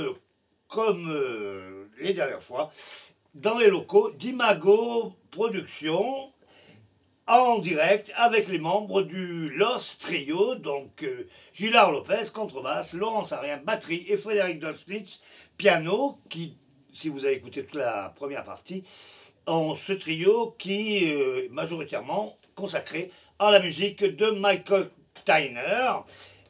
[0.66, 2.72] comme euh, les dernières fois,
[3.34, 6.32] dans les locaux d'Imago Productions
[7.26, 13.58] en direct avec les membres du Los Trio, donc euh, Gilard Lopez, contrebasse, Laurence Arien,
[13.58, 15.20] batterie et Frédéric Dolspitz,
[15.56, 16.56] piano, qui,
[16.92, 18.84] si vous avez écouté toute la première partie,
[19.46, 24.90] en ce trio qui est majoritairement consacré à la musique de Michael
[25.24, 25.90] Tyner.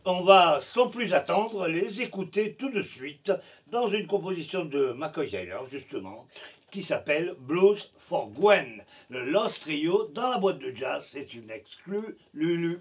[0.04, 3.32] On va sans plus attendre les écouter tout de suite
[3.66, 6.26] dans une composition de Michael Tyner, justement,
[6.70, 8.84] qui s'appelle Blues for Gwen.
[9.08, 12.80] Le Lost Trio dans la boîte de jazz, c'est une exclue Lulu.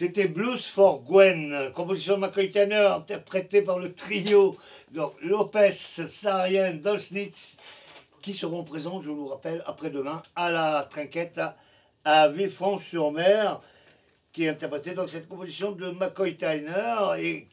[0.00, 4.56] C'était Blues for Gwen, composition de McCoy Tanner, interprétée par le trio
[5.20, 7.58] Lopez, Sarien, Dolsnitz,
[8.22, 11.54] qui seront présents, je vous rappelle, après-demain à la Trinquette à,
[12.06, 13.60] à Villefranche-sur-Mer,
[14.32, 17.46] qui est interprétée donc cette composition de McCoy Tyner et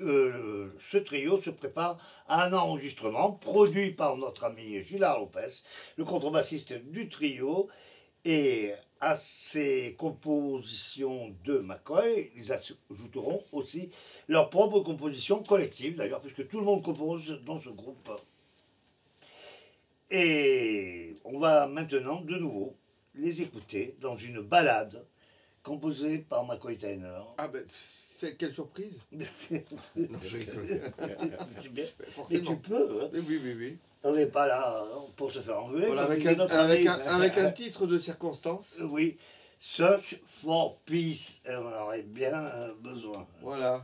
[0.00, 1.98] euh, ce trio se prépare
[2.28, 5.50] à un enregistrement produit par notre ami Gilard Lopez,
[5.98, 7.68] le contrebassiste du trio,
[8.24, 8.72] et
[9.02, 13.90] à ces compositions de McCoy, ils ajouteront aussi
[14.28, 18.10] leur propre composition collective, d'ailleurs, puisque tout le monde compose dans ce groupe.
[20.08, 22.76] Et on va maintenant de nouveau
[23.16, 25.04] les écouter dans une balade
[25.64, 27.22] composée par McCoy Tyner.
[27.38, 29.26] Ah ben, c'est quelle surprise non,
[30.22, 30.38] je
[32.30, 33.02] Mais tu peux.
[33.02, 33.10] Hein.
[33.14, 33.78] Oui, oui, oui.
[34.04, 35.86] On n'est pas là hein, pour se faire engueuler.
[35.86, 38.76] Voilà, avec, un, avec, un, avec un titre de circonstance.
[38.80, 39.16] Oui.
[39.60, 41.40] Search for Peace.
[41.48, 43.26] on en aurait bien euh, besoin.
[43.42, 43.82] Voilà.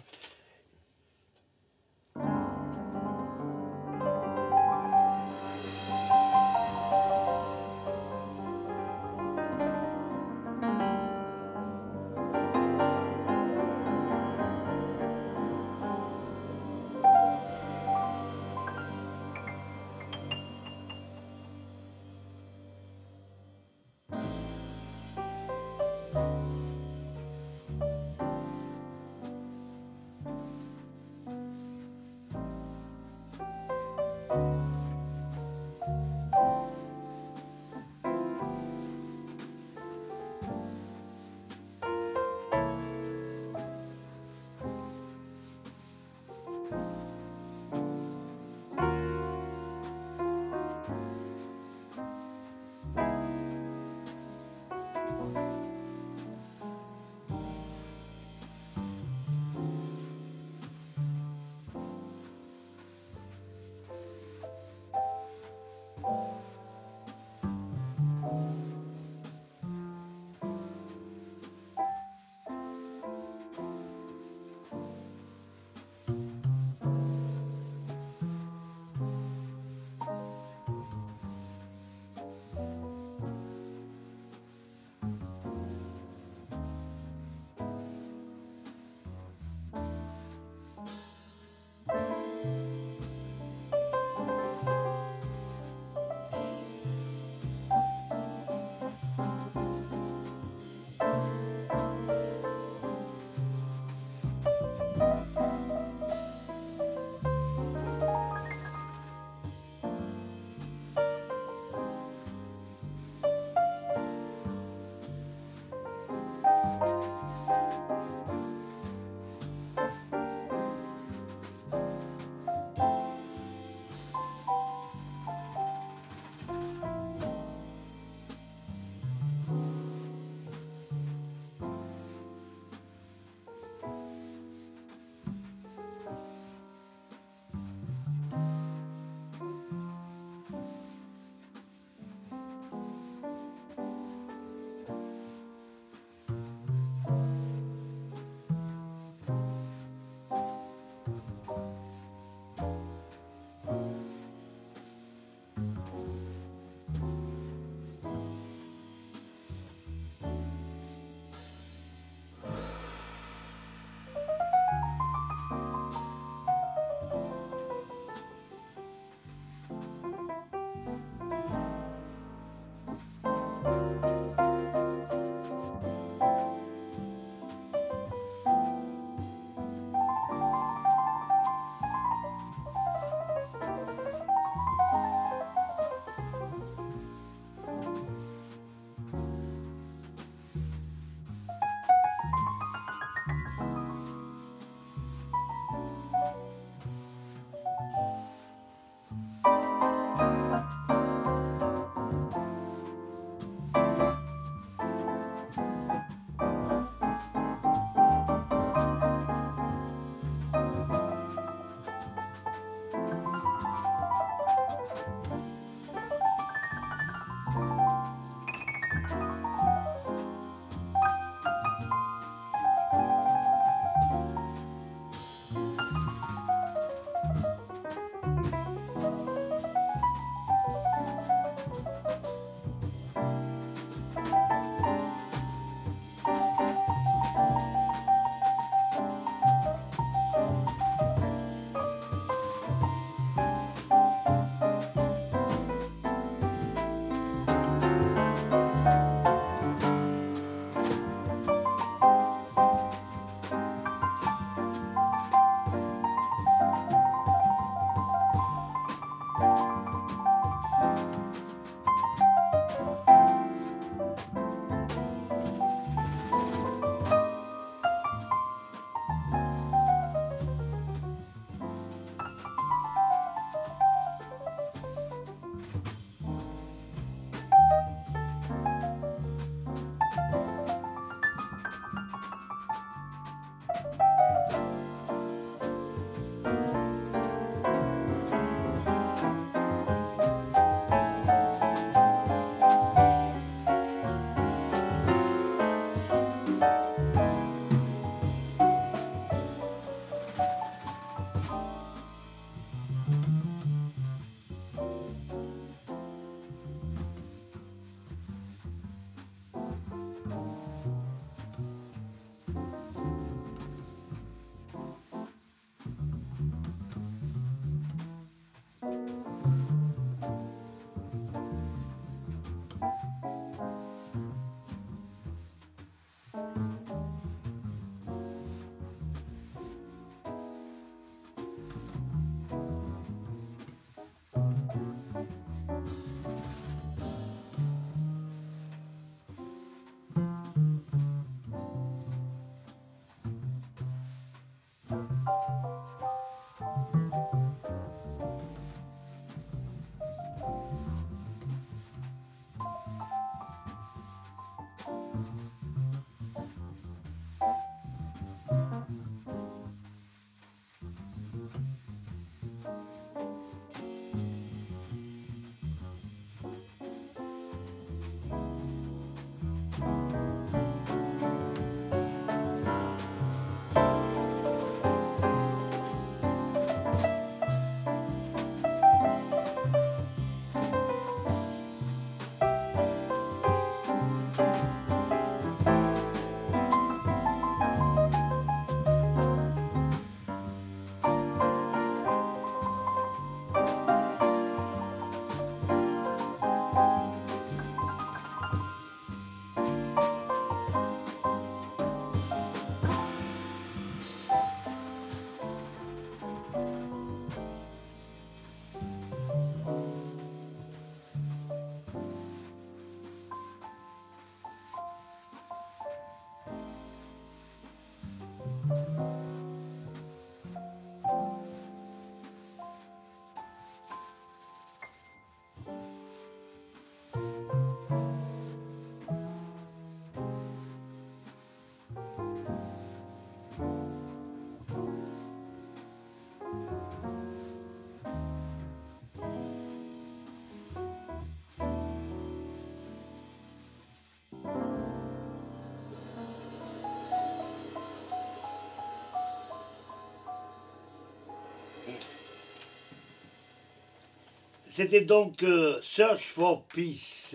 [454.78, 457.34] C'était donc euh, Search for Peace,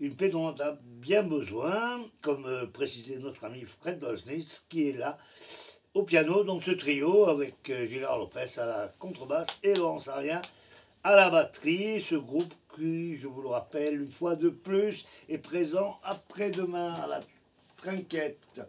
[0.00, 4.88] une paix dont on a bien besoin, comme euh, précisait notre ami Fred Bolsnitz, qui
[4.88, 5.16] est là
[5.96, 10.42] au piano, donc ce trio avec euh, Gérard Lopez à la contrebasse et Laurent Sarien
[11.02, 12.02] à la batterie.
[12.02, 17.06] Ce groupe qui, je vous le rappelle, une fois de plus, est présent après-demain à
[17.06, 17.20] la
[17.78, 18.60] Trinquette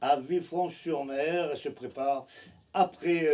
[0.00, 2.26] à Villefranche-sur-Mer et se prépare
[2.72, 3.28] après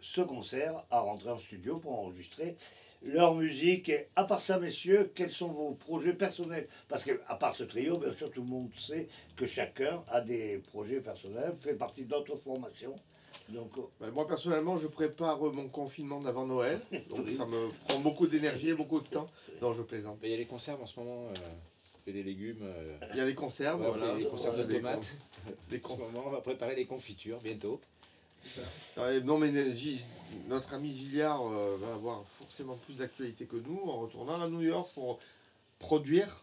[0.00, 2.56] ce concert à rentrer en studio pour enregistrer
[3.02, 3.88] leur musique.
[3.88, 6.66] Et à part ça, messieurs, quels sont vos projets personnels?
[6.88, 10.20] Parce que à part ce trio, bien sûr, tout le monde sait que chacun a
[10.20, 12.94] des projets personnels, fait partie d'autres formations.
[13.48, 13.90] Donc, oh.
[14.00, 16.80] ben, moi personnellement, je prépare mon confinement d'avant Noël,
[17.10, 19.28] donc ça me prend beaucoup d'énergie et beaucoup de temps.
[19.62, 20.18] Non, je plaisante.
[20.22, 21.28] Il y a les conserves en ce moment.
[21.28, 21.50] Euh,
[22.08, 22.62] et les légumes.
[22.62, 24.14] Euh, il y a les conserves, voilà.
[24.16, 25.16] Les conserves de tomates.
[25.46, 27.80] en ce moment, on va préparer des confitures bientôt.
[29.24, 29.52] Non, mais
[30.48, 34.62] notre ami Gilliard euh, va avoir forcément plus d'actualité que nous en retournant à New
[34.62, 35.18] York pour
[35.78, 36.42] produire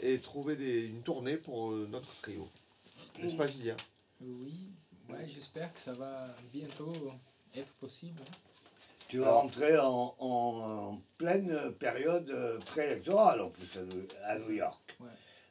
[0.00, 2.48] et trouver des, une tournée pour euh, notre trio.
[3.18, 3.78] N'est-ce pas, Gilliard?
[4.20, 4.70] Oui,
[5.10, 6.92] ouais, j'espère que ça va bientôt
[7.54, 8.22] être possible.
[9.08, 13.68] Tu vas rentrer en, pleine période euh, préélectorale en plus
[14.24, 14.81] à, New York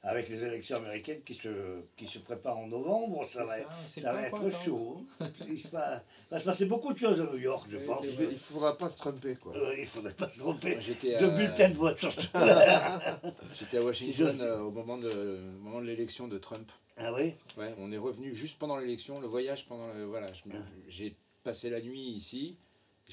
[0.03, 4.23] avec les élections américaines qui se, qui se préparent en novembre, ça va, ça, va
[4.23, 5.05] être chaud.
[5.47, 6.03] Il va,
[6.39, 8.03] se passer beaucoup de choses à New York, je pense.
[8.19, 9.35] Il ne faudra pas se tromper.
[9.35, 9.53] Quoi.
[9.75, 10.75] il ne faudrait pas se tromper.
[10.75, 12.27] De bulletins de vote surtout.
[13.53, 16.71] J'étais à Washington euh, au moment de, moment de l'élection de Trump.
[16.97, 17.33] Ah oui?
[17.57, 20.57] Ouais, on est revenu juste pendant l'élection, le voyage pendant Voilà, ah.
[20.87, 22.57] j'ai passé la nuit ici.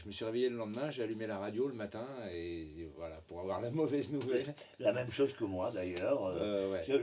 [0.01, 3.41] Je me suis réveillé le lendemain, j'ai allumé la radio le matin et voilà pour
[3.41, 4.55] avoir la mauvaise nouvelle.
[4.79, 6.27] La même chose que moi d'ailleurs.
[6.27, 7.01] Euh, euh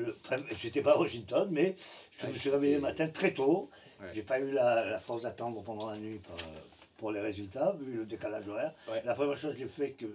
[0.56, 1.76] J'étais pas à Washington, mais
[2.18, 3.70] je me suis réveillé le matin très tôt.
[4.14, 6.36] J'ai pas eu la, force d'attendre pendant la nuit pour,
[6.98, 8.74] pour, les résultats, vu le décalage horaire.
[9.04, 10.06] La première chose que j'ai fait que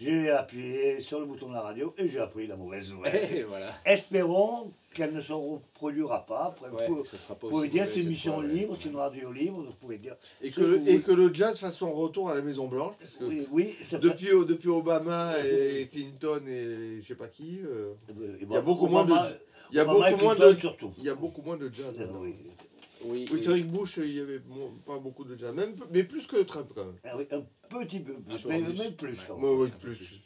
[0.00, 3.44] j'ai appuyé sur le bouton de la radio et j'ai appris la mauvaise nouvelle.
[3.48, 3.66] voilà.
[3.84, 6.54] Espérons qu'elle ne se reproduira pas.
[6.54, 7.02] Après, vous,
[7.48, 10.16] pouvez dire c'est une émission libre, c'est une radio libre, vous pouvez dire.
[10.42, 12.94] Et que, le, et que le jazz fasse son retour à la Maison Blanche.
[12.98, 18.12] Parce que oui, depuis, depuis Obama et Clinton et je sais pas qui, euh, eh
[18.12, 19.14] ben, il y a beaucoup moins de.
[19.70, 20.92] Il y a beaucoup moins de surtout.
[20.98, 21.94] Il y a beaucoup moins de jazz.
[22.20, 22.34] Oui.
[23.04, 24.40] Oui, c'est vrai que Bush, il n'y avait
[24.86, 26.96] pas beaucoup de jazz, même, mais plus que Trump quand même.
[27.04, 29.60] Ah un petit peu plus, mais même plus quand même.
[29.60, 30.20] Oui, plus.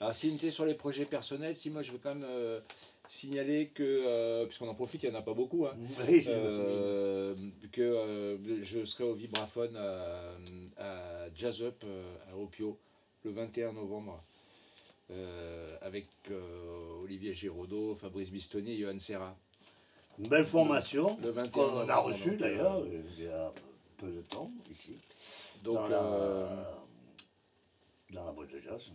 [0.00, 2.60] Alors, si on était sur les projets personnels, si moi je veux quand même euh,
[3.06, 5.76] signaler que, euh, puisqu'on en profite, il n'y en a pas beaucoup, hein,
[6.26, 7.34] euh,
[7.70, 11.84] que je serai au vibraphone à, Jazz Up
[12.30, 12.78] à Opio
[13.24, 14.22] le 21 novembre.
[15.82, 16.06] avec
[17.02, 19.36] Olivier Giraudot, Fabrice Bistoni et Johan Serra.
[20.18, 21.16] Une belle formation
[21.52, 23.52] qu'on a reçue d'ailleurs euh, il y a
[23.96, 24.98] peu de temps ici.
[25.62, 26.62] Donc, dans, la, euh,
[28.12, 28.90] dans la boîte de jazz.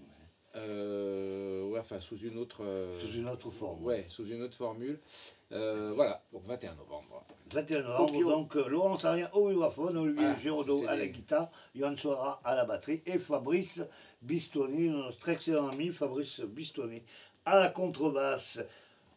[0.56, 2.64] Euh, ouais, enfin, sous une autre.
[2.64, 3.84] euh, Sous une autre forme.
[3.84, 5.00] Ouais, sous une autre formule.
[5.52, 7.24] Voilà, donc 21 novembre.
[7.52, 12.42] 21 novembre, donc Laurent Sarien au vibraphone, Olivier Voilà, Giraudot à la guitare, Yann Soira
[12.44, 13.82] à la batterie et Fabrice
[14.22, 17.04] Bistoni, notre excellent ami Fabrice Bistoni
[17.46, 18.60] à la contrebasse.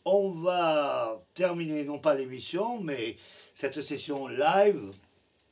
[0.05, 3.17] On va terminer non pas l'émission, mais
[3.55, 4.93] cette session live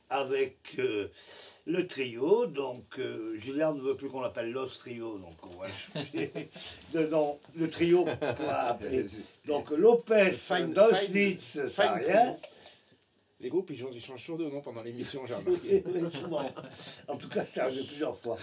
[0.09, 1.09] avec euh,
[1.65, 2.47] le trio.
[2.47, 6.49] Donc euh, Julien ne veut plus qu'on l'appelle Los Trio, donc on va changer
[6.93, 7.39] de nom.
[7.55, 9.05] Le trio, on va appeler.
[9.45, 10.73] Donc Lopez, Sarien.
[11.35, 12.37] fine trio.
[13.39, 15.83] Les groupes, ils changent, ils changent toujours de nom pendant l'émission, j'ai remarqué.
[16.11, 16.49] Souvent.
[17.07, 18.37] En tout cas, c'est arrivé plusieurs fois.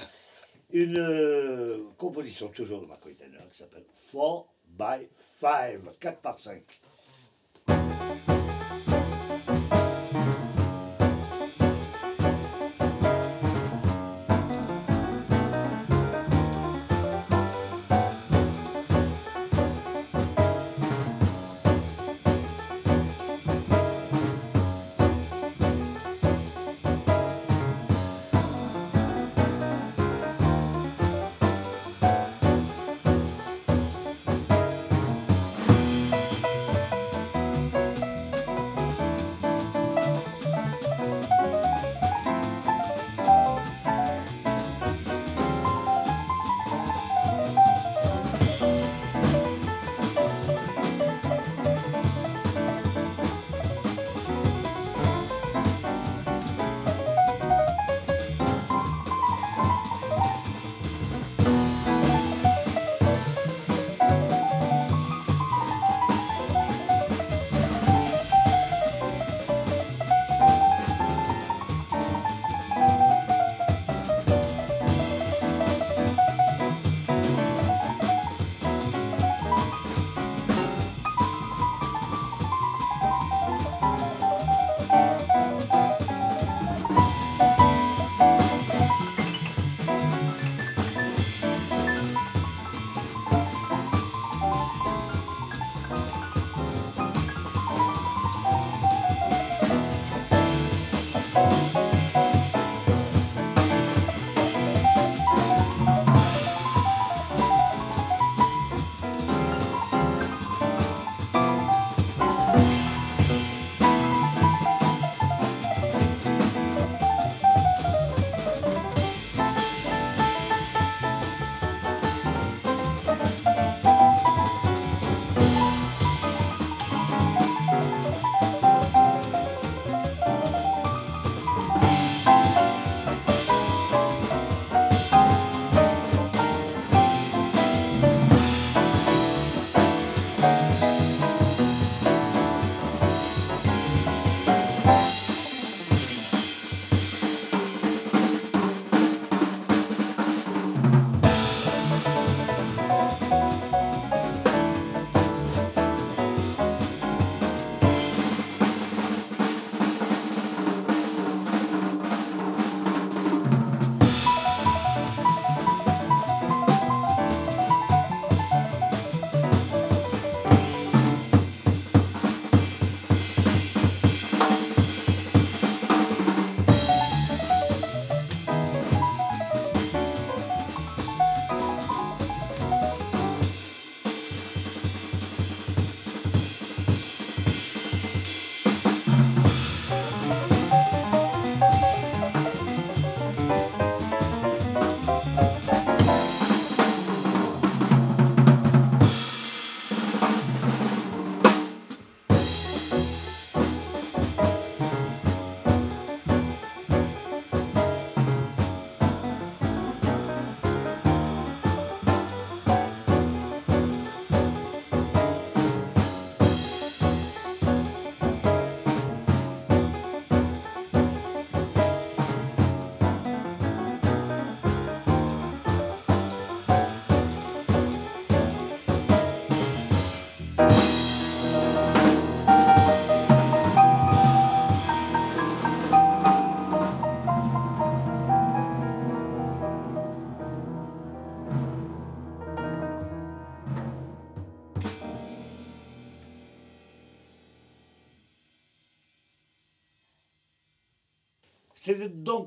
[0.73, 4.47] Une euh, composition toujours de McCoy Tanner qui s'appelle 4
[4.77, 5.07] by
[5.41, 8.34] 5, 4 par 5.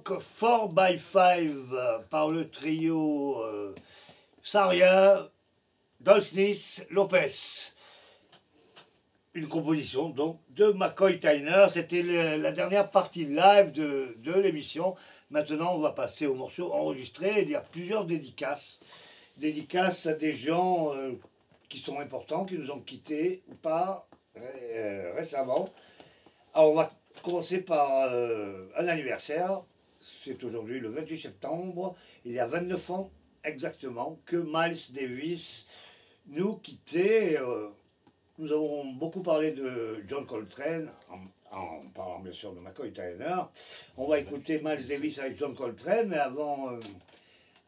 [0.09, 3.73] Donc 4 by 5 euh, par le trio euh,
[4.43, 5.29] Saria,
[5.99, 7.73] Dolsnis, Lopez.
[9.33, 11.67] Une composition donc de McCoy Tyner.
[11.69, 12.01] C'était
[12.37, 14.95] la dernière partie live de, de l'émission.
[15.29, 17.43] Maintenant, on va passer au morceau enregistré.
[17.43, 18.79] Il y a plusieurs dédicaces.
[19.37, 21.11] Dédicaces à des gens euh,
[21.69, 24.07] qui sont importants, qui nous ont quittés ou pas
[25.15, 25.67] récemment.
[26.53, 26.91] Alors, on va
[27.23, 29.63] commencer par un anniversaire.
[29.99, 31.95] C'est aujourd'hui le 28 septembre.
[32.25, 33.11] Il y a 29 ans
[33.43, 35.67] exactement que Miles Davis
[36.27, 37.39] nous quittait.
[38.37, 40.91] nous avons beaucoup parlé de John Coltrane
[41.51, 43.41] en parlant bien sûr de McCoy Tyner.
[43.95, 46.79] On va écouter Miles Davis avec John Coltrane, mais avant, euh,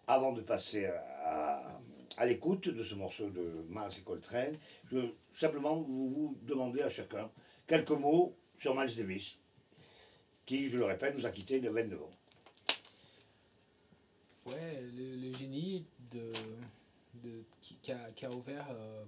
[0.07, 0.85] avant de passer
[1.23, 1.80] à,
[2.18, 4.57] à l'écoute de ce morceau de Miles et Coltrane,
[4.91, 7.30] je veux simplement vous, demander à chacun
[7.68, 9.38] quelques mots sur Miles Davis,
[10.45, 12.18] qui, je le répète, nous a quittés a 29 ans.
[14.49, 16.31] Ouais, le, génie de,
[17.23, 19.03] de qui, a, qui, a, ouvert euh,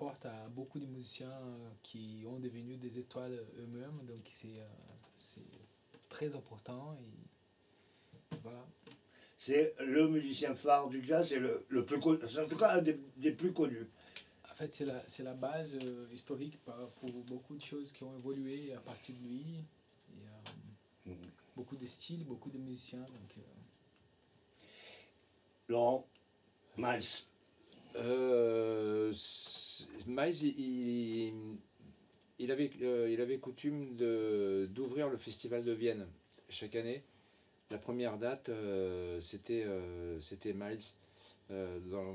[0.00, 4.00] porte à beaucoup de musiciens euh, qui ont devenu des étoiles eux-mêmes.
[4.06, 5.40] Donc c'est euh,
[6.08, 6.96] très important.
[6.98, 8.66] Et voilà.
[9.36, 12.82] C'est le musicien phare du jazz, c'est le, le plus connu, en tout cas un
[12.82, 13.86] des, plus connus.
[14.50, 18.72] En fait, c'est la, la base euh, historique pour beaucoup de choses qui ont évolué
[18.72, 19.64] à partir de lui.
[21.06, 21.14] Et, mm.
[21.56, 23.00] Beaucoup de styles, beaucoup de musiciens.
[23.00, 23.44] Donc,
[25.70, 26.06] Laurent,
[26.76, 27.22] Miles.
[27.96, 29.12] Euh,
[30.06, 30.42] Miles,
[32.38, 36.06] il, avait, euh, il avait coutume d'ouvrir le festival de Vienne
[36.48, 37.04] chaque année.
[37.70, 39.64] La première date, euh, c'était
[40.18, 40.82] c'était Miles
[41.50, 42.14] dans,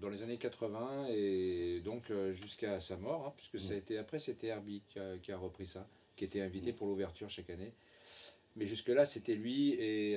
[0.00, 4.18] dans, les années 80 et donc jusqu'à sa mort, hein, puisque ça a été, après
[4.20, 7.72] c'était Herbie qui a, qui a, repris ça, qui était invité pour l'ouverture chaque année.
[8.56, 10.12] Mais jusque-là, c'était lui et,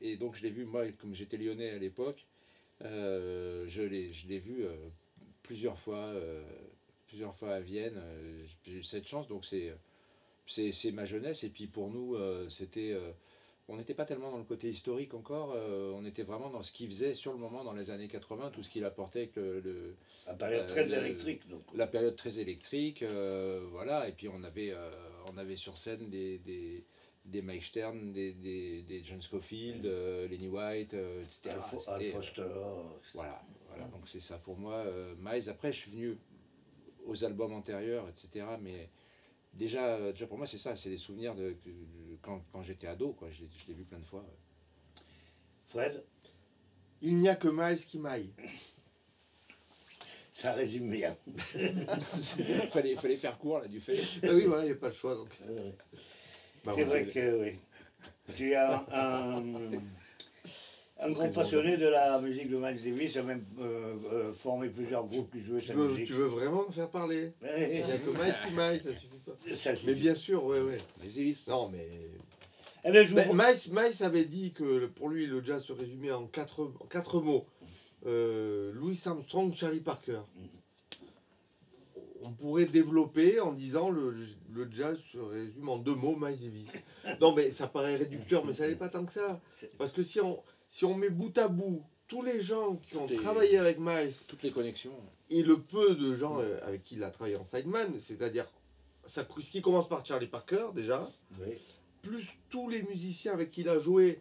[0.00, 2.24] et donc je l'ai vu, moi, comme j'étais lyonnais à l'époque,
[2.84, 4.74] euh, je l'ai vu euh,
[5.42, 6.42] plusieurs fois, euh,
[7.06, 8.00] plusieurs fois à Vienne.
[8.64, 9.74] J'ai eu cette chance, donc c'est
[10.46, 11.44] c'est ma jeunesse.
[11.44, 12.16] Et puis pour nous,
[12.48, 12.96] c'était
[13.70, 15.54] on n'était pas tellement dans le côté historique encore,
[15.94, 18.62] on était vraiment dans ce qu'il faisait sur le moment dans les années 80, tout
[18.62, 19.94] ce qu'il apportait avec le,
[20.26, 21.46] la période très électrique.
[21.48, 21.62] Donc.
[21.74, 23.04] La période très électrique,
[23.72, 24.08] voilà.
[24.08, 24.74] Et puis on avait,
[25.30, 26.82] on avait sur scène des, des,
[27.28, 31.50] des Mike Stern, des, des, des John Scofield, euh, Lenny White, euh, etc.
[31.50, 32.42] Al, Foster.
[33.14, 34.74] voilà, voilà, donc c'est ça pour moi.
[34.74, 36.18] Euh, Miles, après je suis venu
[37.04, 38.46] aux albums antérieurs, etc.
[38.60, 38.88] Mais
[39.52, 41.54] déjà, déjà pour moi c'est ça, c'est des souvenirs de,
[42.22, 43.28] quand, quand j'étais ado, quoi.
[43.30, 44.24] je l'ai vu plein de fois.
[45.66, 46.02] Fred?
[47.02, 48.32] Il n'y a que Miles qui maille.
[50.32, 51.16] Ça résume bien.
[51.54, 53.98] Il fallait, fallait faire court là, du fait.
[54.22, 55.16] Ah oui, voilà, il n'y a pas le choix.
[55.16, 55.30] Donc.
[56.68, 57.52] Bah c'est vrai que oui.
[58.36, 58.84] Tu es un,
[61.00, 65.06] un, grand passionné de la musique de Miles Davis, a même euh, euh, formé plusieurs
[65.06, 66.06] groupes qui jouaient sa musique.
[66.06, 67.32] Tu veux vraiment me faire parler?
[67.42, 69.32] Il n'y a que Miles qui maille, ça suffit pas.
[69.56, 69.86] Ça suffit.
[69.86, 70.74] Mais bien sûr, oui, oui.
[71.02, 71.48] Miles Davis.
[71.48, 71.86] Non, mais.
[72.84, 76.12] Eh ben, je ben, Miles, Miles, avait dit que pour lui, le jazz se résumait
[76.12, 77.46] en quatre, quatre mots.
[78.06, 80.20] Euh, Louis Armstrong, Charlie Parker.
[80.36, 80.57] Mm
[82.22, 84.14] on pourrait développer en disant le,
[84.52, 86.72] le jazz se résume en deux mots, Miles Davis.
[87.20, 89.40] Non, mais ça paraît réducteur, mais ça n'est pas tant que ça.
[89.78, 93.06] Parce que si on, si on met bout à bout tous les gens qui ont
[93.06, 94.94] travaillé avec Miles, toutes les connexions,
[95.30, 98.46] et le peu de gens euh, avec qui il a travaillé en sideman, c'est-à-dire
[99.06, 101.10] ça, ce qui commence par Charlie Parker déjà,
[102.02, 104.20] plus tous les musiciens avec qui il a joué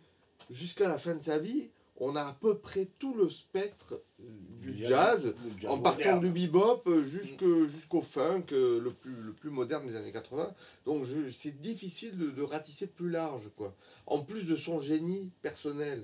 [0.49, 1.69] jusqu'à la fin de sa vie,
[1.99, 5.33] on a à peu près tout le spectre du jazz,
[5.67, 10.53] en partant du bebop jusqu'au funk, euh, le plus, le plus moderne des années 80.
[10.85, 13.49] Donc c'est difficile de, ratisser plus large.
[13.55, 13.73] quoi.
[14.05, 16.03] En plus de son génie personnel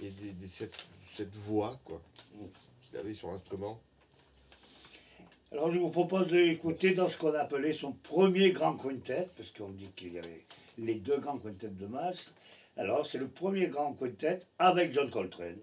[0.00, 0.74] et de, cette,
[1.16, 2.00] cette, voix quoi
[2.82, 3.80] qu'il avait sur l'instrument.
[5.52, 9.50] Alors je vous propose d'écouter dans ce qu'on a appelé son premier grand quintet, parce
[9.50, 10.44] qu'on dit qu'il y avait
[10.78, 12.32] les deux grands quintets de masse.
[12.76, 15.58] Alors, c'est le premier grand quintet avec John Coltrane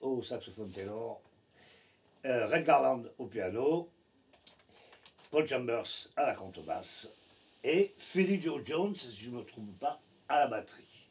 [0.00, 1.20] au saxophone ténor,
[2.24, 3.90] euh, Red Garland au piano,
[5.30, 7.08] Paul Chambers à la contrebasse
[7.62, 11.10] et Philly Joe Jones, si je ne me trompe pas, à la batterie.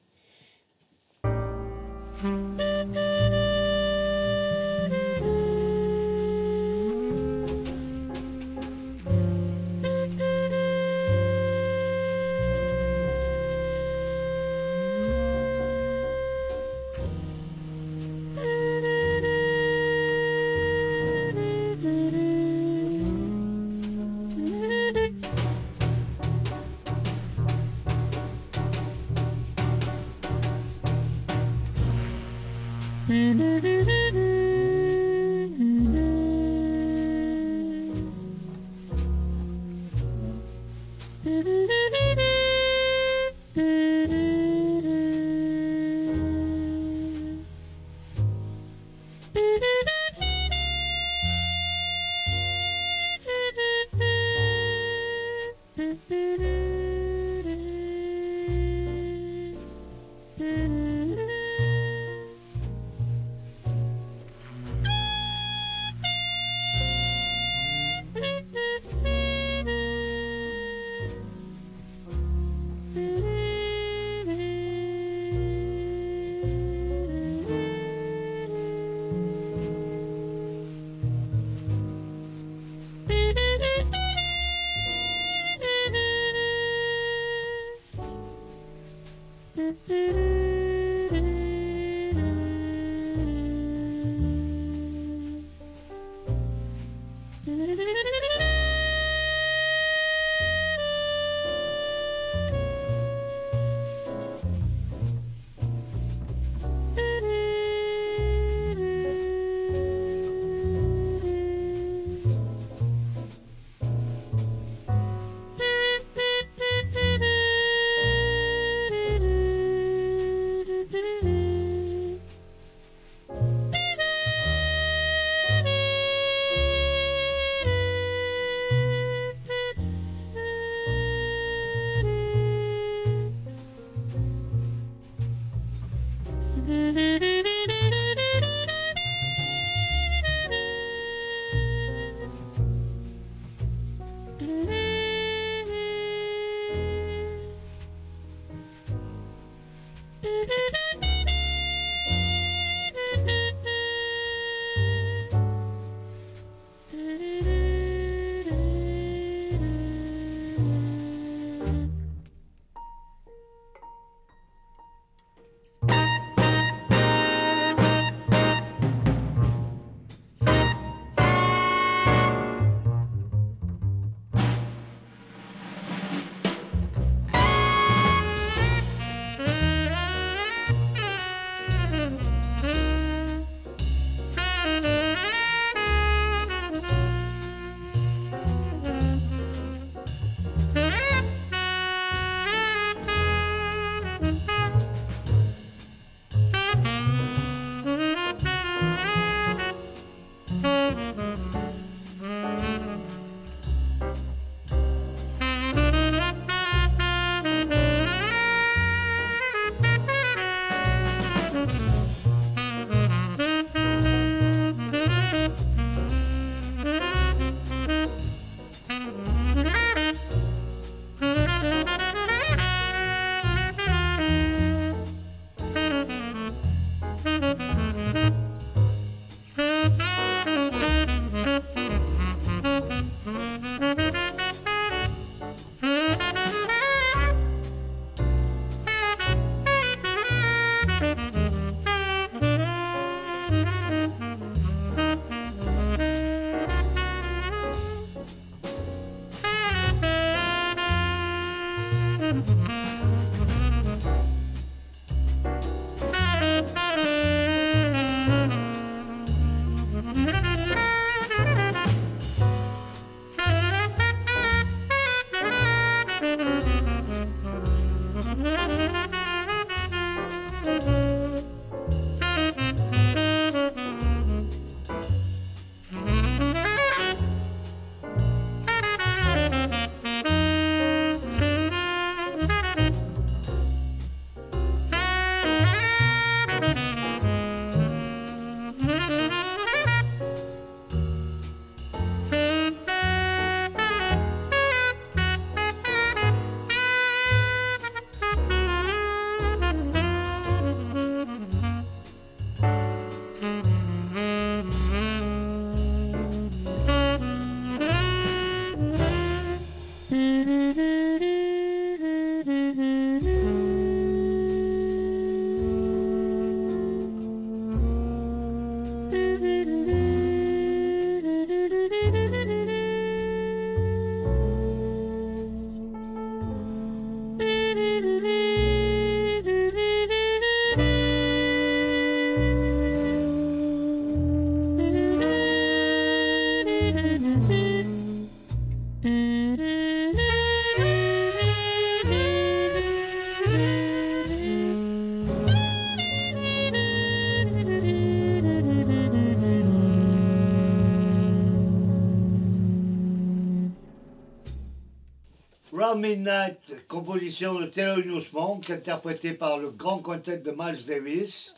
[356.15, 361.57] Midnight, composition de Taylor Monk, interprétée par le grand quintet de Miles Davis.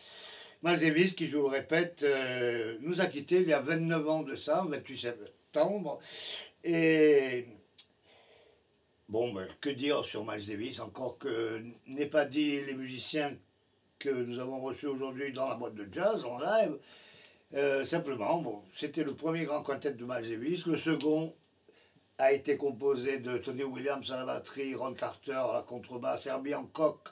[0.64, 4.10] Miles Davis, qui, je vous le répète, euh, nous a quittés il y a 29
[4.10, 6.00] ans de ça, 28 septembre.
[6.64, 7.46] Et
[9.08, 13.38] bon, ben, que dire sur Miles Davis Encore que n'est pas dit les musiciens
[14.00, 16.80] que nous avons reçus aujourd'hui dans la boîte de jazz en live.
[17.54, 20.66] Euh, simplement, bon, c'était le premier grand quintet de Miles Davis.
[20.66, 21.36] Le second
[22.18, 26.56] a été composé de Tony Williams à la batterie, Ron Carter à la contrebasse, Herbie
[26.56, 27.10] Hancock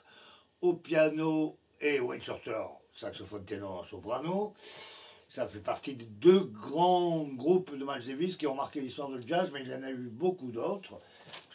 [0.60, 4.54] au piano et Wayne Shorter, saxophone ténor soprano.
[5.28, 9.26] Ça fait partie des deux grands groupes de Miles Davis qui ont marqué l'histoire du
[9.26, 10.94] jazz, mais il y en a eu beaucoup d'autres.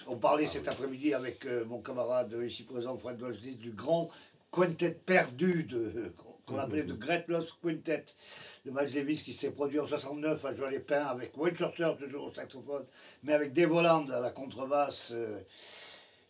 [0.08, 4.10] On parlait cet après-midi avec euh, mon camarade ici présent, Fred Walsh, du grand
[4.52, 6.14] quintet perdu de,
[6.46, 8.06] qu'on appelait The Great Lost Quintet
[8.66, 11.94] de Miles Davis qui s'est produit en 69 à Joie les Pins avec Wayne Shorter
[11.98, 12.86] toujours au saxophone,
[13.24, 15.40] mais avec Dave Holland à la contrebasse, euh,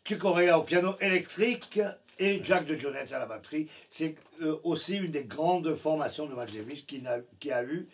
[0.05, 1.79] Chick au piano électrique
[2.17, 3.67] et Jack de Jonette à la batterie.
[3.89, 7.87] C'est euh, aussi une des grandes formations de Miles Davis qui a, eu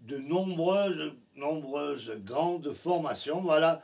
[0.00, 3.40] de nombreuses, nombreuses grandes formations.
[3.40, 3.80] Voilà,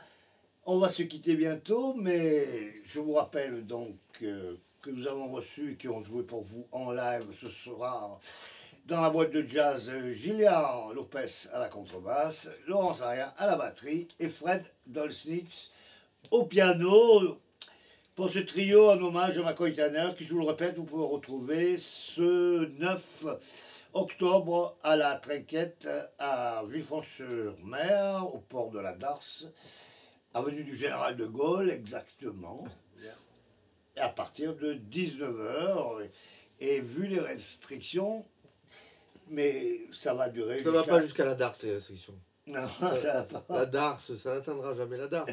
[0.65, 5.71] on va se quitter bientôt, mais je vous rappelle donc euh, que nous avons reçus
[5.71, 8.19] et qui ont joué pour vous en live ce soir
[8.89, 14.07] dans la boîte de jazz Gillian Lopez à la contrebasse, Laurence Aria à la batterie
[14.19, 15.71] et Fred Dolsnitz
[16.31, 17.39] au piano.
[18.15, 21.05] Pour ce trio en hommage à McCoy Tanner, qui je vous le répète, vous pouvez
[21.05, 23.27] retrouver ce 9
[23.93, 25.87] octobre à la Trinquette
[26.17, 29.47] à Villefranche-sur-Mer, au port de la Darse,
[30.33, 32.65] avenue du Général de Gaulle exactement
[33.97, 36.09] à partir de 19h.
[36.61, 38.25] Et, vu les restrictions,
[39.29, 40.61] mais ça va durer.
[40.61, 42.15] Ça ne va pas jusqu'à la DARS, les restrictions.
[42.47, 43.59] Non, ça, va pas.
[43.59, 45.27] La DARS, ça n'atteindra jamais la DARS.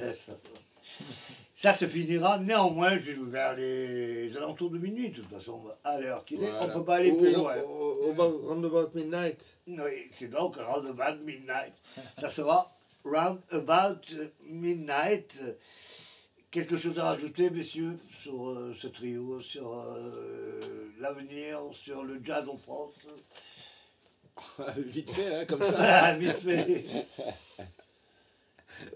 [1.54, 6.42] Ça, se finira néanmoins vers les alentours de minuit, de toute façon, à l'heure qu'il
[6.44, 6.52] est.
[6.60, 7.56] On ne peut pas aller plus loin.
[7.62, 9.42] Au, roundabout midnight.
[9.66, 11.72] Oui, c'est donc roundabout midnight.
[12.18, 12.70] ça sera
[13.04, 14.02] roundabout
[14.44, 15.40] midnight.
[16.50, 22.48] Quelque chose à rajouter, messieurs, sur euh, ce trio, sur euh, l'avenir, sur le jazz
[22.48, 22.94] en France?
[24.76, 26.14] Vite fait, hein, comme ça.
[26.18, 26.84] Vite fait.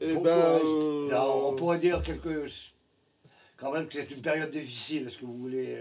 [0.00, 2.46] Eh ben, euh, non, on pourrait dire quelque
[3.56, 5.06] quand même que c'est une période difficile.
[5.06, 5.76] Est-ce que vous voulez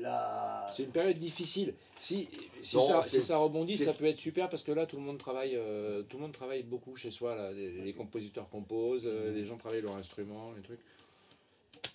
[0.00, 0.70] la.
[0.74, 1.74] C'est une période difficile.
[1.98, 2.28] Si,
[2.62, 5.18] si, ça, si ça, rebondit, ça peut être super parce que là, tout le monde
[5.18, 5.58] travaille,
[6.08, 7.34] tout le monde travaille beaucoup chez soi.
[7.34, 7.52] Là.
[7.52, 10.80] Les, compositeurs composent, les gens travaillent leur instrument, les trucs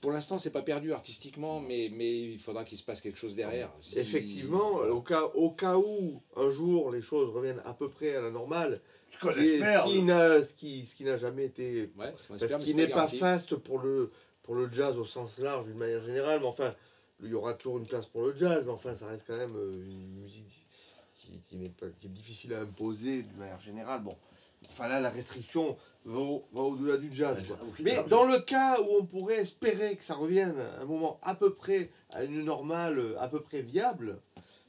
[0.02, 3.36] pour l'instant, c'est pas perdu artistiquement, mais, mais il faudra qu'il se passe quelque chose
[3.36, 3.72] derrière.
[3.96, 8.22] Effectivement, au, cas, au cas où un jour les choses reviennent à peu près à
[8.22, 11.92] la normale, ce, qui n'a ce qui, ce qui jamais été.
[12.18, 14.12] ce qui n'est pas faste pour le,
[14.44, 16.74] pour le jazz au sens large d'une manière générale, mais enfin,
[17.22, 19.56] il y aura toujours une place pour le jazz, mais enfin, ça reste quand même
[19.56, 20.66] euh, une musique
[21.18, 24.04] qui, qui, n'est pas, qui est difficile à imposer d'une manière générale.
[24.04, 24.16] Bon,
[24.68, 26.20] enfin là, la restriction, va,
[26.62, 27.38] au-delà du jazz.
[27.80, 31.36] Mais dans le cas où on pourrait espérer que ça revienne à un moment à
[31.36, 34.20] peu près à une normale, à peu près viable,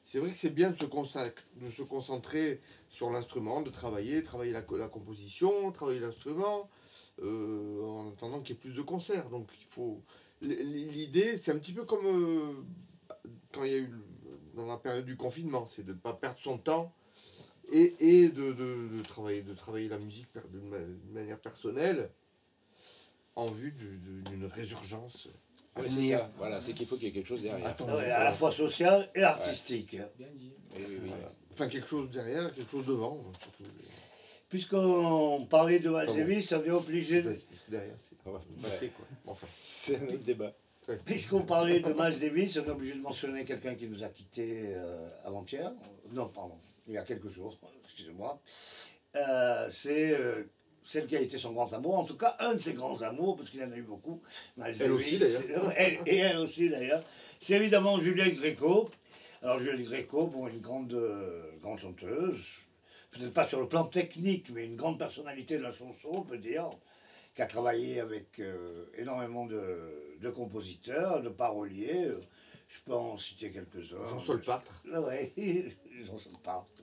[0.05, 4.53] c'est vrai que c'est bien de se, de se concentrer sur l'instrument, de travailler, travailler
[4.53, 6.69] la, la composition, travailler l'instrument,
[7.23, 9.29] euh, en attendant qu'il y ait plus de concerts.
[9.31, 10.03] Donc il faut.
[10.43, 12.65] L'idée, c'est un petit peu comme euh,
[13.53, 13.93] quand il y a eu
[14.55, 16.93] dans la période du confinement, c'est de ne pas perdre son temps
[17.71, 22.11] et, et de, de, de, travailler, de travailler la musique d'une manière personnelle
[23.37, 25.29] en vue d'une résurgence.
[25.77, 26.31] C'est ça.
[26.37, 27.67] Voilà, c'est qu'il faut qu'il y ait quelque chose derrière.
[28.17, 29.97] à la fois social et artistique.
[30.19, 30.53] Bien dit.
[31.53, 33.65] Enfin, quelque chose derrière, quelque chose devant, surtout.
[34.49, 37.37] Puisqu'on parlait de Malzévis, on est obligé de.
[37.69, 38.43] Derrière, c'est quoi.
[39.27, 40.53] Enfin, c'est un autre débat.
[41.05, 44.73] Puisqu'on parlait de Miles Davis, on est obligé de mentionner quelqu'un qui nous a quittés
[44.75, 45.73] euh, avant-hier.
[46.13, 46.57] Non, pardon,
[46.87, 48.41] il y a quelques jours, excusez-moi.
[49.17, 50.45] Euh, c'est euh,
[50.83, 53.37] celle qui a été son grand amour, en tout cas un de ses grands amours,
[53.37, 54.23] parce qu'il en a eu beaucoup.
[54.59, 55.73] elle aussi d'ailleurs.
[56.07, 57.05] et elle aussi d'ailleurs.
[57.41, 58.91] C'est évidemment Juliette Gréco.
[59.43, 62.59] Alors Juliette Gréco, bon, une grande, euh, grande chanteuse,
[63.11, 66.39] peut-être pas sur le plan technique, mais une grande personnalité de la chanson, on peut
[66.39, 66.71] dire,
[67.35, 68.43] qui a travaillé avec
[68.99, 72.11] énormément de, de, compositeurs, de paroliers.
[72.69, 74.05] Je peux en citer quelques-uns.
[74.07, 74.85] Jean-Sol Partre.
[74.85, 75.75] Oui,
[76.05, 76.83] Jean-Sol Partre.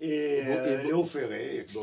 [0.00, 1.80] Et, euh, Léo Ferré, etc.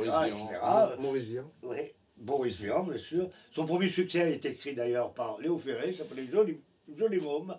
[1.00, 1.52] Maurice Vian.
[1.64, 3.30] Oui, Boris Vian, bien sûr.
[3.52, 6.60] Son premier succès a été écrit d'ailleurs par Léo Ferré, il s'appelait Joli,
[6.96, 7.58] Joli Môme.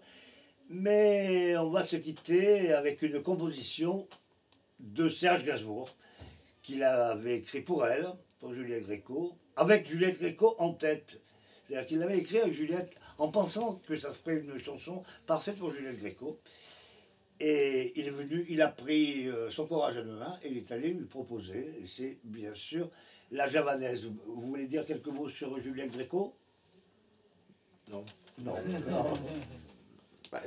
[0.71, 4.09] Mais on va se quitter avec une composition
[4.79, 5.95] de Serge Gainsbourg,
[6.63, 8.09] qu'il avait écrit pour elle,
[8.39, 11.21] pour Juliette Gréco, avec Juliette Gréco en tête.
[11.65, 15.71] C'est-à-dire qu'il l'avait écrit avec Juliette en pensant que ça ferait une chanson parfaite pour
[15.71, 16.41] Juliette Gréco.
[17.41, 20.59] Et il est venu, il a pris euh, son courage à deux mains et il
[20.59, 21.75] est allé lui proposer.
[21.83, 22.89] Et c'est bien sûr
[23.31, 24.07] la javanaise.
[24.27, 26.35] Vous voulez dire quelques mots sur Juliette Gréco?
[27.91, 28.05] Non.
[28.39, 28.55] Non.
[28.91, 29.19] non.
[30.31, 30.41] Bah,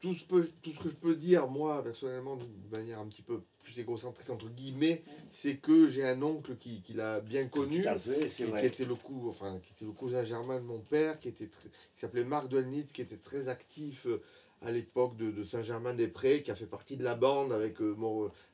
[0.00, 4.28] tout, ce que je peux dire, moi, personnellement, d'une manière un petit peu plus égocentrique,
[4.30, 8.66] entre guillemets, c'est que j'ai un oncle qui, qui l'a bien connu, fait, qui, qui,
[8.66, 12.00] était le cou, enfin, qui était le cousin germain de mon père, qui, était qui
[12.00, 14.20] s'appelait Marc Duelnitz, qui était très actif euh,
[14.64, 17.96] à l'époque de, de Saint-Germain-des-Prés, qui a fait partie de la bande avec, euh,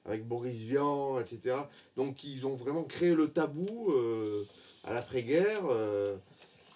[0.05, 1.56] avec Boris Vian, etc.
[1.97, 4.44] Donc ils ont vraiment créé le tabou euh,
[4.85, 5.62] à l'après-guerre.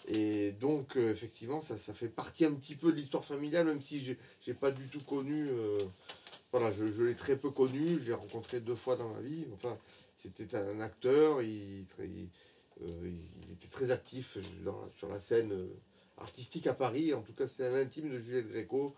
[0.09, 3.81] Et donc, euh, effectivement, ça, ça fait partie un petit peu de l'histoire familiale, même
[3.81, 4.15] si je
[4.47, 5.49] n'ai pas du tout connu.
[5.49, 5.79] Euh,
[6.51, 9.47] voilà, je, je l'ai très peu connu, je l'ai rencontré deux fois dans ma vie.
[9.53, 9.79] Enfin,
[10.17, 13.13] c'était un acteur, il, euh,
[13.53, 14.39] était très actif
[14.97, 15.69] sur la scène
[16.19, 17.15] artistique à Paris.
[17.15, 18.95] En tout cas, c'était un intime de Juliette Gréco.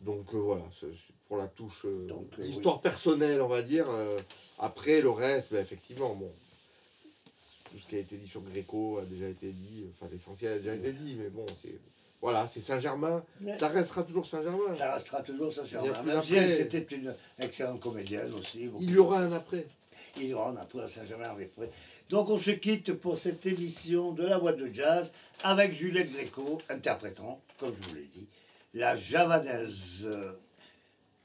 [0.00, 0.64] Donc voilà,
[1.28, 1.86] pour la touche,
[2.40, 3.86] histoire personnelle, on va dire.
[4.58, 6.30] après, le reste, ben, effectivement, bon,
[7.70, 10.58] tout ce qui a été dit sur Gréco a déjà été dit, enfin l'essentiel a
[10.58, 11.78] déjà été dit, mais bon, c'est
[12.20, 13.22] voilà, c'est Saint-Germain.
[13.58, 14.74] Ça restera toujours Saint-Germain.
[14.74, 16.22] Ça restera toujours Saint-Germain.
[16.22, 18.70] C'était une excellente comédienne aussi.
[18.80, 19.66] Il y aura un après.
[20.16, 21.70] Il y aura un après à Saint-Germain-en-Prés.
[22.08, 25.12] Donc on se quitte pour cette émission de la boîte de jazz
[25.42, 28.26] avec Juliette Gréco interprétant, comme je vous l'ai dit,
[28.76, 30.38] la javanaise euh,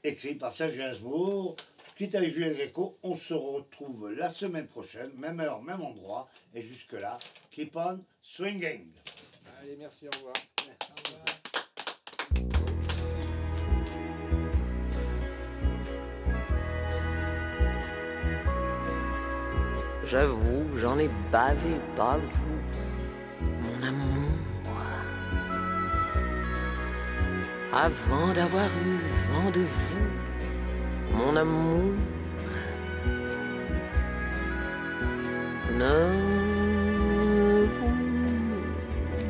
[0.02, 1.54] écrite par Serge Gainsbourg
[1.96, 6.26] Quitte avec Julien Gréco, on se retrouve la semaine prochaine, même heure, même endroit.
[6.54, 7.18] Et jusque-là,
[7.50, 8.86] keep on swinging.
[9.60, 10.32] Allez, merci, au revoir.
[20.06, 22.18] J'avoue, j'en ai bavé, pas
[27.74, 28.98] Avant d'avoir eu
[29.32, 30.02] vent de vous
[31.16, 31.94] mon amour.
[35.78, 36.12] Ne
[37.78, 37.96] vous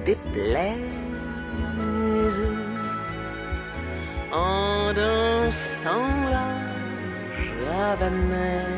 [0.04, 0.80] déplaise
[4.32, 6.48] en dansant la
[7.60, 8.72] javanaise.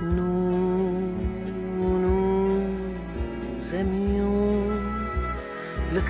[0.00, 1.12] Nous
[1.82, 2.62] nous
[3.74, 4.62] aimions
[5.92, 6.00] le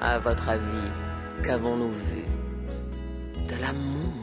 [0.00, 0.90] À votre avis,
[1.44, 2.24] qu'avons-nous vu
[3.48, 4.14] De l'amour.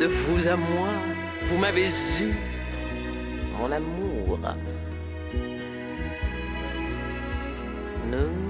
[0.00, 0.88] De vous à moi,
[1.48, 1.88] vous m'avez
[2.20, 2.32] eu,
[3.58, 4.38] mon amour.
[8.10, 8.48] Nous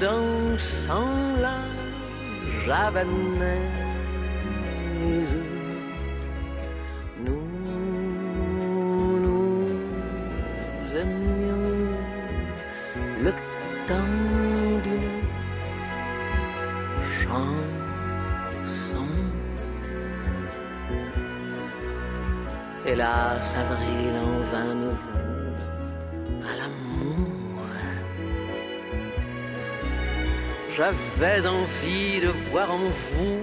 [0.00, 1.10] dansant
[1.40, 1.58] la
[2.64, 3.77] javanaise.
[23.38, 24.92] Avril en vain me
[30.76, 33.37] j'avais envie de voir en vous